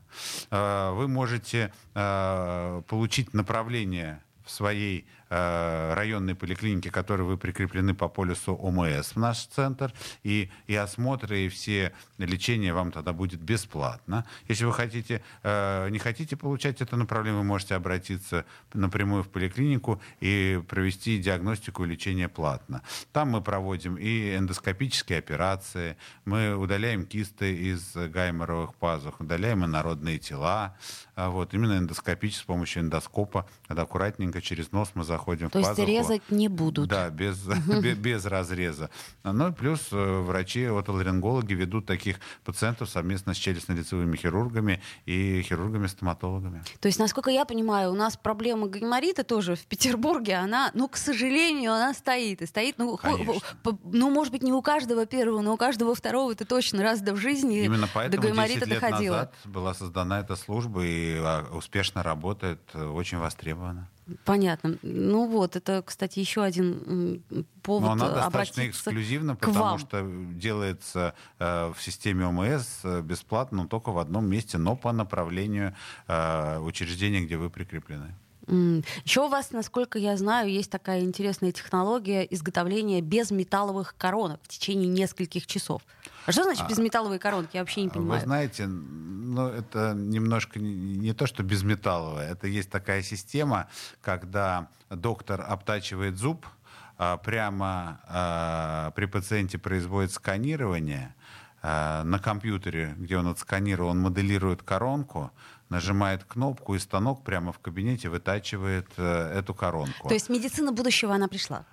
А, 0.50 0.92
вы 0.92 1.08
можете 1.08 1.72
а, 1.94 2.82
получить 3.16 3.32
направление 3.34 4.22
в 4.44 4.50
своей 4.50 5.06
районной 5.28 6.34
поликлиники, 6.34 6.88
которые 6.88 7.26
вы 7.26 7.36
прикреплены 7.36 7.94
по 7.94 8.08
полюсу 8.08 8.54
ОМС 8.54 9.12
в 9.12 9.16
наш 9.16 9.46
центр, 9.46 9.92
и, 10.22 10.50
и 10.66 10.74
осмотры, 10.74 11.40
и 11.40 11.48
все 11.48 11.92
лечение 12.18 12.72
вам 12.72 12.92
тогда 12.92 13.12
будет 13.12 13.40
бесплатно. 13.40 14.24
Если 14.48 14.64
вы 14.64 14.72
хотите, 14.72 15.22
э, 15.42 15.88
не 15.90 15.98
хотите 15.98 16.36
получать 16.36 16.80
это 16.80 16.96
направление, 16.96 17.40
вы 17.40 17.44
можете 17.44 17.74
обратиться 17.74 18.44
напрямую 18.72 19.22
в 19.22 19.28
поликлинику 19.28 20.00
и 20.20 20.62
провести 20.68 21.18
диагностику 21.18 21.84
и 21.84 21.88
лечение 21.88 22.28
платно. 22.28 22.82
Там 23.12 23.30
мы 23.30 23.42
проводим 23.42 23.96
и 23.96 24.36
эндоскопические 24.36 25.18
операции, 25.18 25.96
мы 26.24 26.54
удаляем 26.54 27.04
кисты 27.04 27.54
из 27.54 27.94
гайморовых 27.94 28.74
пазух, 28.74 29.20
удаляем 29.20 29.64
инородные 29.64 30.18
тела, 30.18 30.76
а 31.14 31.30
вот, 31.30 31.54
именно 31.54 31.78
эндоскопически 31.78 32.42
с 32.42 32.46
помощью 32.46 32.82
эндоскопа, 32.82 33.48
когда 33.66 33.82
аккуратненько 33.82 34.40
через 34.42 34.70
нос 34.72 34.90
мы 34.94 35.04
заходим 35.16 35.50
То 35.50 35.58
в 35.58 35.62
пазуху. 35.62 35.76
То 35.76 35.82
есть 35.82 36.08
резать 36.08 36.30
не 36.30 36.48
будут? 36.48 36.88
Да, 36.88 37.10
без, 37.10 37.38
без, 37.96 38.24
разреза. 38.26 38.90
Ну, 39.24 39.52
плюс 39.52 39.88
э, 39.92 40.20
врачи, 40.20 40.64
отоларингологи 40.64 41.54
ведут 41.54 41.86
таких 41.86 42.16
пациентов 42.44 42.88
совместно 42.88 43.34
с 43.34 43.38
челюстно-лицевыми 43.38 44.16
хирургами 44.16 44.82
и 45.06 45.42
хирургами-стоматологами. 45.42 46.62
То 46.80 46.88
есть, 46.88 46.98
насколько 46.98 47.30
я 47.30 47.44
понимаю, 47.44 47.90
у 47.92 47.94
нас 47.94 48.16
проблема 48.16 48.68
гайморита 48.68 49.24
тоже 49.24 49.56
в 49.56 49.66
Петербурге, 49.66 50.36
она, 50.36 50.70
ну, 50.74 50.88
к 50.88 50.96
сожалению, 50.96 51.72
она 51.72 51.94
стоит. 51.94 52.42
И 52.42 52.46
стоит, 52.46 52.78
ну, 52.78 52.98
ну, 53.84 54.10
может 54.10 54.32
быть, 54.32 54.42
не 54.42 54.52
у 54.52 54.62
каждого 54.62 55.06
первого, 55.06 55.40
но 55.40 55.54
у 55.54 55.56
каждого 55.56 55.94
второго 55.94 56.32
это 56.32 56.44
точно 56.44 56.82
раз 56.82 57.00
в 57.00 57.16
жизни 57.16 57.64
Именно 57.64 57.88
поэтому 57.92 58.22
до 58.22 58.28
гайморита 58.28 58.66
10 58.66 58.68
лет 58.68 58.80
доходило. 58.80 59.14
назад 59.14 59.34
была 59.44 59.74
создана 59.74 60.20
эта 60.20 60.36
служба, 60.36 60.84
и 60.84 61.16
а, 61.18 61.46
успешно 61.52 62.02
работает, 62.02 62.60
э, 62.74 62.84
очень 62.84 63.18
востребована. 63.18 63.88
Понятно. 64.24 64.78
Ну 64.82 65.26
вот, 65.26 65.56
это, 65.56 65.82
кстати, 65.82 66.20
еще 66.20 66.44
один 66.44 67.22
повод 67.62 67.82
Но 67.82 67.92
она 67.92 68.10
достаточно 68.10 68.68
эксклюзивна, 68.68 69.34
потому 69.34 69.58
вам. 69.58 69.78
что 69.78 70.08
делается 70.34 71.14
э, 71.40 71.72
в 71.76 71.82
системе 71.82 72.26
ОМС 72.26 72.84
э, 72.84 73.00
бесплатно, 73.02 73.62
но 73.62 73.68
только 73.68 73.90
в 73.90 73.98
одном 73.98 74.26
месте, 74.26 74.58
но 74.58 74.76
по 74.76 74.92
направлению 74.92 75.74
э, 76.06 76.58
учреждения, 76.60 77.22
где 77.22 77.36
вы 77.36 77.50
прикреплены. 77.50 78.14
Еще 78.46 79.22
у 79.22 79.28
вас, 79.28 79.50
насколько 79.50 79.98
я 79.98 80.16
знаю, 80.16 80.50
есть 80.50 80.70
такая 80.70 81.00
интересная 81.00 81.52
технология 81.52 82.22
изготовления 82.22 83.00
безметалловых 83.00 83.96
коронок 83.98 84.40
в 84.44 84.48
течение 84.48 84.88
нескольких 84.88 85.46
часов. 85.46 85.82
А 86.26 86.32
что 86.32 86.44
значит 86.44 86.64
а, 86.64 86.68
безметалловые 86.68 87.18
коронки? 87.18 87.50
Я 87.54 87.60
вообще 87.60 87.82
не 87.82 87.88
понимаю. 87.88 88.20
Вы 88.20 88.26
знаете, 88.26 88.66
ну, 88.66 89.48
это 89.48 89.94
немножко 89.96 90.60
не, 90.60 90.96
не 90.96 91.12
то, 91.12 91.26
что 91.26 91.42
безметалловое. 91.42 92.30
Это 92.30 92.46
есть 92.46 92.70
такая 92.70 93.02
система, 93.02 93.68
когда 94.00 94.68
доктор 94.90 95.40
обтачивает 95.40 96.16
зуб, 96.16 96.46
а, 96.98 97.16
прямо 97.18 98.00
а, 98.08 98.90
при 98.92 99.06
пациенте 99.06 99.58
производит 99.58 100.12
сканирование, 100.12 101.14
а, 101.14 101.25
на 102.04 102.18
компьютере, 102.18 102.94
где 102.98 103.16
он 103.16 103.26
отсканировал, 103.26 103.90
он 103.90 104.00
моделирует 104.00 104.62
коронку, 104.62 105.30
нажимает 105.68 106.24
кнопку, 106.24 106.74
и 106.74 106.78
станок 106.78 107.24
прямо 107.24 107.52
в 107.52 107.58
кабинете 107.58 108.08
вытачивает 108.08 108.86
э, 108.96 109.38
эту 109.38 109.54
коронку. 109.54 110.08
То 110.08 110.14
есть 110.14 110.28
медицина 110.28 110.72
будущего, 110.72 111.14
она 111.14 111.28
пришла? 111.28 111.64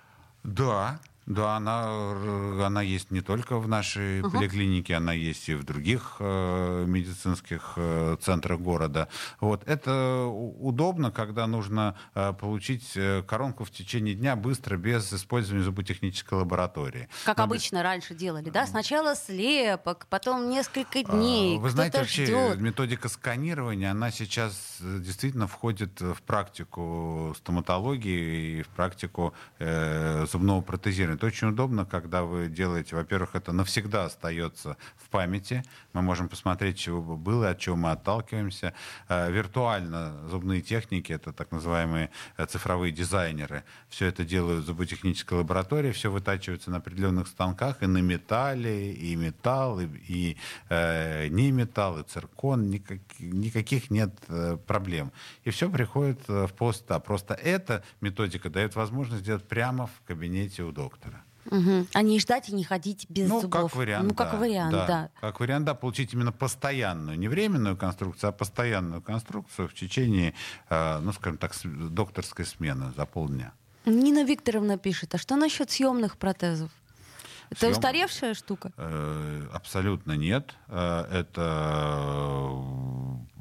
Да, 0.42 0.98
да, 1.26 1.56
она, 1.56 2.66
она 2.66 2.82
есть 2.82 3.10
не 3.10 3.22
только 3.22 3.58
в 3.58 3.66
нашей 3.66 4.20
uh-huh. 4.20 4.30
поликлинике, 4.30 4.94
она 4.94 5.12
есть 5.12 5.48
и 5.48 5.54
в 5.54 5.64
других 5.64 6.16
э, 6.18 6.84
медицинских 6.86 7.72
э, 7.76 8.16
центрах 8.20 8.60
города. 8.60 9.08
Вот. 9.40 9.62
Это 9.66 10.26
удобно, 10.26 11.10
когда 11.10 11.46
нужно 11.46 11.96
э, 12.14 12.34
получить 12.38 12.92
э, 12.94 13.22
коронку 13.26 13.64
в 13.64 13.70
течение 13.70 14.14
дня 14.14 14.36
быстро, 14.36 14.76
без 14.76 15.12
использования 15.12 15.64
зуботехнической 15.64 16.38
лаборатории. 16.38 17.08
Как 17.24 17.38
Но 17.38 17.44
обычно 17.44 17.76
без... 17.76 17.84
раньше 17.84 18.14
делали, 18.14 18.50
да? 18.50 18.66
Сначала 18.66 19.14
слепок, 19.14 20.06
потом 20.10 20.50
несколько 20.50 20.98
а, 20.98 21.02
дней. 21.04 21.58
Вы 21.58 21.70
знаете, 21.70 21.98
вообще 21.98 22.26
ждет. 22.26 22.60
методика 22.60 23.08
сканирования, 23.08 23.90
она 23.90 24.10
сейчас 24.10 24.76
э, 24.80 24.98
действительно 24.98 25.46
входит 25.46 26.00
в 26.00 26.20
практику 26.26 27.34
стоматологии 27.38 28.58
и 28.58 28.62
в 28.62 28.68
практику 28.68 29.32
э, 29.58 30.26
зубного 30.30 30.60
протезирования 30.60 31.13
это 31.14 31.26
очень 31.26 31.48
удобно, 31.48 31.84
когда 31.84 32.24
вы 32.24 32.48
делаете, 32.48 32.96
во-первых, 32.96 33.34
это 33.34 33.52
навсегда 33.52 34.04
остается 34.04 34.76
в 34.96 35.08
памяти. 35.08 35.62
Мы 35.92 36.02
можем 36.02 36.28
посмотреть, 36.28 36.78
чего 36.78 37.02
бы 37.02 37.16
было, 37.16 37.50
от 37.50 37.58
чего 37.58 37.76
мы 37.76 37.90
отталкиваемся. 37.90 38.74
Э, 39.08 39.30
виртуально 39.30 40.28
зубные 40.28 40.60
техники, 40.60 41.12
это 41.12 41.32
так 41.32 41.52
называемые 41.52 42.10
э, 42.36 42.46
цифровые 42.46 42.92
дизайнеры, 42.92 43.64
все 43.88 44.06
это 44.06 44.24
делают 44.24 44.64
в 44.64 44.66
зуботехнической 44.66 45.38
лаборатории, 45.38 45.92
все 45.92 46.10
вытачивается 46.10 46.70
на 46.70 46.78
определенных 46.78 47.28
станках 47.28 47.82
и 47.82 47.86
на 47.86 47.98
металле, 47.98 48.92
и 48.92 49.16
металл, 49.16 49.80
и, 49.80 49.86
и 50.08 50.36
э, 50.68 51.28
не 51.28 51.50
металл, 51.50 51.98
и 51.98 52.02
циркон, 52.02 52.70
никак, 52.70 52.98
никаких 53.18 53.90
нет 53.90 54.12
э, 54.28 54.56
проблем. 54.66 55.12
И 55.44 55.50
все 55.50 55.70
приходит 55.70 56.26
в 56.28 56.48
полста. 56.56 56.98
Просто 56.98 57.34
эта 57.34 57.84
методика 58.00 58.50
дает 58.50 58.74
возможность 58.74 59.22
сделать 59.22 59.46
прямо 59.46 59.86
в 59.86 60.02
кабинете 60.06 60.62
у 60.62 60.72
доктора. 60.72 61.03
Угу. 61.50 61.86
А 61.92 62.02
не 62.02 62.18
ждать 62.20 62.48
и 62.48 62.54
не 62.54 62.64
ходить 62.64 63.06
без 63.08 63.28
ну, 63.28 63.40
зубов. 63.40 63.72
Как 63.72 63.76
вариант, 63.76 64.08
ну, 64.08 64.14
как 64.14 64.32
да, 64.32 64.38
вариант, 64.38 64.72
да. 64.72 64.86
да. 64.86 65.10
Как 65.20 65.40
вариант, 65.40 65.66
да, 65.66 65.74
получить 65.74 66.14
именно 66.14 66.32
постоянную, 66.32 67.18
не 67.18 67.28
временную 67.28 67.76
конструкцию, 67.76 68.30
а 68.30 68.32
постоянную 68.32 69.02
конструкцию 69.02 69.68
в 69.68 69.74
течение, 69.74 70.34
э, 70.70 70.98
ну, 71.00 71.12
скажем 71.12 71.38
так, 71.38 71.52
докторской 71.64 72.44
смены 72.44 72.92
за 72.96 73.06
полдня. 73.06 73.52
Нина 73.84 74.24
Викторовна 74.24 74.78
пишет, 74.78 75.14
а 75.14 75.18
что 75.18 75.36
насчет 75.36 75.70
съемных 75.70 76.16
протезов? 76.16 76.70
Это 77.50 77.60
Съем... 77.60 77.72
устаревшая 77.72 78.34
штука? 78.34 78.72
Э, 78.76 79.46
абсолютно 79.52 80.12
нет. 80.12 80.54
Э, 80.68 81.04
это 81.10 82.48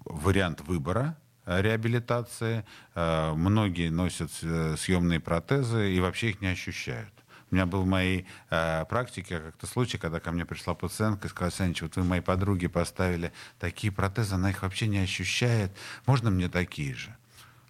вариант 0.06 0.62
выбора 0.62 1.16
реабилитации. 1.46 2.66
Э, 2.96 3.34
многие 3.34 3.89
носят 3.89 4.32
э, 4.42 4.76
съемные 4.78 5.20
протезы 5.20 5.93
и 5.93 5.99
вообще 5.99 6.30
их 6.30 6.41
не 6.41 6.47
ощущают. 6.47 7.12
У 7.54 7.56
меня 7.56 7.68
был 7.68 7.84
в 7.84 7.86
моей 7.86 8.26
э, 8.49 8.84
практике 8.86 9.38
как-то 9.38 9.68
случай, 9.68 9.99
когда 9.99 10.20
ко 10.20 10.32
мне 10.32 10.43
пришла 10.43 10.74
пациентка 10.74 11.28
и 11.28 11.30
сказала, 11.30 11.51
Саныч, 11.51 11.84
вот 11.84 11.95
вы 11.95 12.04
моей 12.04 12.24
подруге 12.24 12.68
поставили 12.68 13.32
такие 13.60 13.93
протезы, 13.93 14.34
она 14.34 14.49
их 14.49 14.64
вообще 14.64 14.88
не 14.88 14.97
ощущает. 14.97 15.72
Можно 16.08 16.32
мне 16.32 16.49
такие 16.49 16.95
же? 16.95 17.16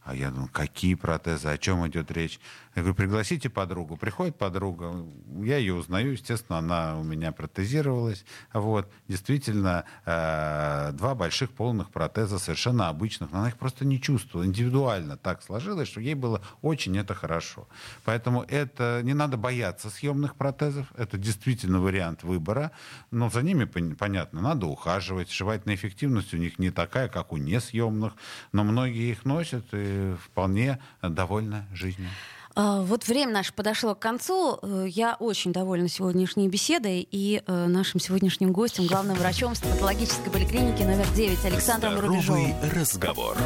А 0.04 0.14
я 0.14 0.32
думаю, 0.32 0.50
какие 0.52 0.96
протезы, 0.96 1.48
о 1.48 1.58
чем 1.58 1.88
идет 1.88 2.12
речь? 2.12 2.40
Я 2.76 2.82
говорю, 2.82 2.96
пригласите 2.96 3.50
подругу. 3.50 3.96
Приходит 3.96 4.36
подруга, 4.36 5.06
я 5.42 5.58
ее 5.58 5.76
узнаю, 5.76 6.12
естественно, 6.12 6.58
она 6.58 7.00
у 7.00 7.04
меня 7.04 7.32
протезировалась. 7.32 8.26
Вот, 8.52 8.92
действительно, 9.08 9.86
э, 10.06 10.92
два 10.94 11.16
больших 11.16 11.52
полных 11.52 11.90
протеза, 11.90 12.38
совершенно 12.38 12.90
обычных, 12.90 13.32
но 13.32 13.40
она 13.40 13.48
их 13.50 13.58
просто 13.58 13.86
не 13.86 14.02
чувствовала. 14.02 14.46
Индивидуально 14.46 15.16
так 15.16 15.42
сложилось, 15.42 15.88
что 15.88 16.02
ей 16.02 16.16
было 16.16 16.42
очень 16.62 16.98
это 16.98 17.14
хорошо. 17.14 17.68
Поэтому 18.04 18.44
это 18.44 19.02
не 19.04 19.14
надо 19.14 19.38
бояться 19.38 19.90
съемных 19.90 20.36
протезов, 20.36 20.88
это 20.98 21.18
действительно 21.18 21.80
вариант 21.80 22.24
выбора, 22.24 22.72
но 23.12 23.30
за 23.30 23.42
ними, 23.42 23.66
понятно, 23.66 24.42
надо 24.42 24.66
ухаживать. 24.66 25.30
Сшивательная 25.30 25.76
эффективность 25.76 26.34
у 26.34 26.38
них 26.38 26.60
не 26.60 26.72
такая, 26.72 27.08
как 27.08 27.32
у 27.32 27.38
несъемных, 27.38 28.14
но 28.52 28.64
многие 28.66 29.12
их 29.12 29.24
носят 29.24 29.66
и 29.74 29.93
вполне 30.24 30.80
довольны 31.02 31.66
жизнью. 31.74 32.10
А, 32.56 32.82
вот 32.82 33.08
время 33.08 33.34
наше 33.34 33.54
подошло 33.54 33.96
к 33.96 34.00
концу. 34.00 34.60
Э, 34.62 34.86
я 34.88 35.16
очень 35.20 35.52
довольна 35.52 35.90
сегодняшней 35.90 36.48
беседой 36.48 37.08
и 37.10 37.42
э, 37.46 37.68
нашим 37.68 38.00
сегодняшним 38.00 38.52
гостем, 38.52 38.86
главным 38.86 39.16
врачом 39.16 39.56
стоматологической 39.56 40.32
поликлиники 40.32 40.84
номер 40.84 41.08
9 41.16 41.46
Александром 41.46 41.94
Здоровый 41.94 42.54
разговор. 42.76 43.38